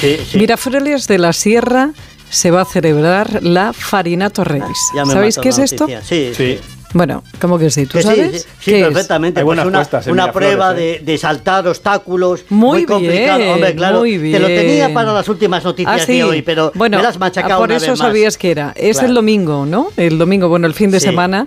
Sí, 0.00 0.16
sí. 0.32 0.38
Miraflores 0.38 1.06
de 1.08 1.18
la 1.18 1.32
Sierra 1.32 1.90
se 2.30 2.50
va 2.50 2.62
a 2.62 2.64
celebrar 2.64 3.42
la 3.42 3.72
Farinato 3.74 4.42
Reis. 4.44 4.62
Me 4.94 5.04
¿Sabéis 5.12 5.36
qué 5.38 5.48
es 5.50 5.58
esto? 5.58 5.86
Sí. 6.02 6.58
Bueno, 6.94 7.22
¿cómo 7.40 7.58
que 7.58 7.70
sí? 7.70 7.86
¿Tú 7.86 7.98
Que 7.98 8.02
sabes? 8.02 8.46
sí, 8.60 8.72
perfectamente. 8.72 9.40
Hay 9.40 9.44
Pues 9.44 9.56
buenas 9.56 9.66
una, 9.66 9.78
puestas 9.78 10.06
en 10.06 10.12
una 10.12 10.22
Miraflores, 10.24 10.48
prueba 10.56 10.72
¿eh? 10.72 10.74
de, 10.74 10.98
de 11.12 11.18
saltar 11.18 11.66
obstáculos 11.66 12.44
Muy 12.50 12.84
complicado. 12.84 13.38
bien, 13.38 13.50
Hombre, 13.50 13.74
claro, 13.74 13.98
muy 14.00 14.18
te 14.18 14.38
lo 14.38 14.46
tenía 14.46 14.92
para 14.92 15.12
las 15.14 15.28
últimas 15.28 15.64
noticias 15.64 16.02
Ah, 16.02 16.04
sí. 16.04 16.18
de 16.18 16.24
hoy, 16.24 16.42
pero 16.42 16.70
bueno, 16.74 16.98
me 16.98 17.02
las 17.02 17.14
has 17.14 17.18
machacado 17.20 17.60
por 17.60 17.68
una 17.70 17.76
eso 17.78 17.86
vez 17.92 17.98
más. 17.98 18.08
sabías 18.08 18.36
que 18.36 18.50
era. 18.50 18.72
Es 18.76 18.96
Claro. 18.98 19.08
el 19.08 19.14
domingo, 19.14 19.64
¿no? 19.66 19.88
El 19.96 20.18
domingo, 20.18 20.48
bueno, 20.48 20.66
el 20.66 20.74
fin 20.74 20.90
de 20.90 21.00
Sí. 21.00 21.06
semana. 21.06 21.46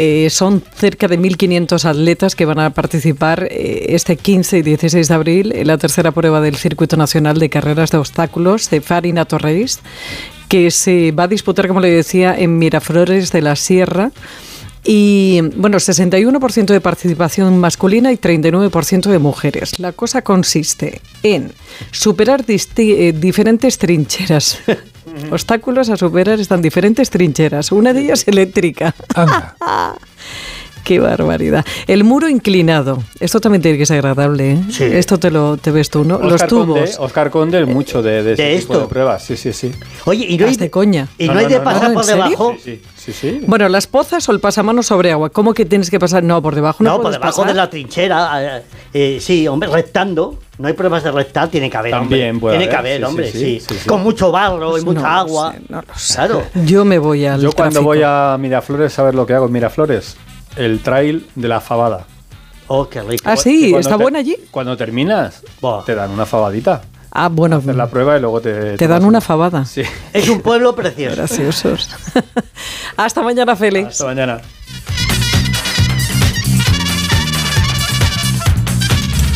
eh, 0.00 0.28
son 0.30 0.62
cerca 0.76 1.08
de 1.08 1.18
1.500 1.18 1.84
atletas 1.84 2.36
que 2.36 2.44
van 2.44 2.60
a 2.60 2.70
participar 2.70 3.48
eh, 3.50 3.86
este 3.88 4.16
15 4.16 4.58
y 4.58 4.62
16 4.62 5.08
de 5.08 5.14
abril 5.14 5.52
en 5.56 5.66
la 5.66 5.76
tercera 5.76 6.12
prueba 6.12 6.40
del 6.40 6.54
Circuito 6.56 6.96
Nacional 6.96 7.38
de 7.40 7.48
Carreras 7.50 7.90
de 7.90 7.98
Obstáculos 7.98 8.70
de 8.70 8.80
Farinato 8.80 9.38
Reis, 9.38 9.80
que 10.48 10.70
se 10.70 11.10
va 11.10 11.24
a 11.24 11.28
disputar, 11.28 11.66
como 11.66 11.80
le 11.80 11.90
decía, 11.90 12.34
en 12.38 12.58
Miraflores 12.58 13.32
de 13.32 13.42
la 13.42 13.56
Sierra. 13.56 14.12
Y 14.90 15.42
bueno, 15.56 15.76
61% 15.76 16.64
de 16.64 16.80
participación 16.80 17.58
masculina 17.58 18.10
y 18.10 18.16
39% 18.16 19.10
de 19.10 19.18
mujeres. 19.18 19.78
La 19.78 19.92
cosa 19.92 20.22
consiste 20.22 21.02
en 21.22 21.52
superar 21.90 22.42
eh, 22.48 23.12
diferentes 23.14 23.76
trincheras. 23.76 24.60
Obstáculos 25.30 25.90
a 25.90 25.98
superar 25.98 26.40
están 26.40 26.62
diferentes 26.62 27.10
trincheras. 27.10 27.70
Una 27.70 27.92
de 27.92 28.00
ellas 28.00 28.26
eléctrica. 28.26 28.94
Qué 30.84 31.00
barbaridad. 31.00 31.66
El 31.86 32.02
muro 32.02 32.30
inclinado. 32.30 33.02
Esto 33.20 33.40
también 33.40 33.60
tiene 33.60 33.76
que 33.76 33.84
ser 33.84 33.98
agradable. 33.98 34.52
¿eh? 34.52 34.58
Sí. 34.70 34.84
Esto 34.84 35.18
te 35.18 35.30
lo 35.30 35.58
te 35.58 35.70
ves 35.70 35.90
tú, 35.90 36.02
¿no? 36.02 36.18
Los 36.18 36.42
Conde, 36.44 36.46
tubos. 36.48 36.96
Oscar 36.98 37.30
Conde, 37.30 37.66
mucho 37.66 38.00
de, 38.00 38.22
de 38.22 38.32
ese 38.32 38.42
¿De 38.42 38.58
tipo 38.60 38.72
esto? 38.72 38.80
de 38.84 38.88
pruebas. 38.88 39.22
Sí, 39.22 39.36
sí, 39.36 39.52
sí. 39.52 39.70
Oye, 40.06 40.24
y 40.26 40.38
no 40.38 40.46
hay, 40.46 40.56
de 40.56 40.70
coña. 40.70 41.06
y 41.18 41.26
no, 41.26 41.34
No, 41.34 41.40
hay 41.40 41.46
de 41.46 41.58
no, 41.58 41.64
pasar 41.64 41.88
no, 41.90 41.94
por 41.94 42.06
debajo. 42.06 42.56
Sí, 42.64 42.80
sí, 42.96 42.97
sí. 43.12 43.40
Bueno, 43.46 43.68
las 43.68 43.86
pozas 43.86 44.28
o 44.28 44.32
el 44.32 44.40
pasamanos 44.40 44.86
sobre 44.86 45.12
agua. 45.12 45.30
¿Cómo 45.30 45.54
que 45.54 45.64
tienes 45.64 45.90
que 45.90 45.98
pasar? 45.98 46.22
No, 46.22 46.40
por 46.42 46.54
debajo 46.54 46.82
no, 46.84 46.90
No, 46.96 47.02
por 47.02 47.12
debajo 47.12 47.42
pasar. 47.42 47.46
de 47.48 47.54
la 47.54 47.70
trinchera. 47.70 48.58
eh, 48.58 48.62
eh, 48.94 49.18
sí, 49.20 49.46
hombre, 49.48 49.68
reptando. 49.70 50.38
No 50.58 50.66
hay 50.68 50.74
pruebas 50.74 51.04
de 51.04 51.12
reptar, 51.12 51.48
tiene 51.48 51.70
que 51.70 51.76
haber. 51.76 51.92
También 51.92 52.30
hombre. 52.30 52.40
puede 52.40 52.56
Tiene 52.58 52.70
que 52.70 52.76
haber, 52.76 52.92
haber, 52.92 52.98
sí, 52.98 53.04
sí, 53.04 53.10
hombre, 53.10 53.32
sí, 53.32 53.60
sí, 53.60 53.74
sí, 53.74 53.80
sí. 53.82 53.88
Con 53.88 54.02
mucho 54.02 54.32
barro 54.32 54.70
y 54.78 54.82
Pues 54.82 54.84
no 54.84 54.92
mucha 54.92 55.02
lo 55.02 55.18
agua. 55.20 55.52
sé, 55.52 55.60
no 55.68 55.82
lo 55.82 55.94
sé. 55.94 56.14
Claro. 56.14 56.42
Yo 56.64 56.84
me 56.84 56.98
voy 56.98 57.26
al 57.26 57.40
Yo 57.40 57.52
cuando 57.52 57.74
tráfico. 57.74 57.84
voy 57.84 58.02
a 58.04 58.36
Miraflores, 58.40 58.92
¿sabes 58.92 59.14
lo 59.14 59.24
que 59.26 59.34
hago 59.34 59.46
en 59.46 59.52
Miraflores? 59.52 60.16
El 60.56 60.80
trail 60.80 61.26
de 61.36 61.48
la 61.48 61.60
fabada. 61.60 62.06
Oh, 62.66 62.88
qué 62.88 63.00
rico. 63.02 63.22
Ah, 63.26 63.36
sí, 63.36 63.72
Que 63.72 63.78
está 63.78 63.96
te- 63.96 64.02
buena 64.02 64.18
allí. 64.18 64.36
Cuando 64.50 64.76
terminas, 64.76 65.42
Buah. 65.60 65.84
te 65.84 65.94
dan 65.94 66.10
una 66.10 66.26
fabadita. 66.26 66.82
Ah, 67.10 67.28
bueno, 67.28 67.56
Haces 67.56 67.74
la 67.74 67.88
prueba 67.88 68.16
y 68.16 68.20
luego 68.20 68.40
te... 68.40 68.76
te 68.76 68.86
dan 68.86 69.04
una 69.04 69.20
fabada. 69.20 69.64
Sí. 69.64 69.82
Es 70.12 70.28
un 70.28 70.40
pueblo 70.40 70.74
precioso. 70.74 71.16
Graciosos. 71.16 71.88
Hasta 72.96 73.22
mañana, 73.22 73.56
Félix. 73.56 73.88
Hasta 73.88 74.04
mañana. 74.06 74.40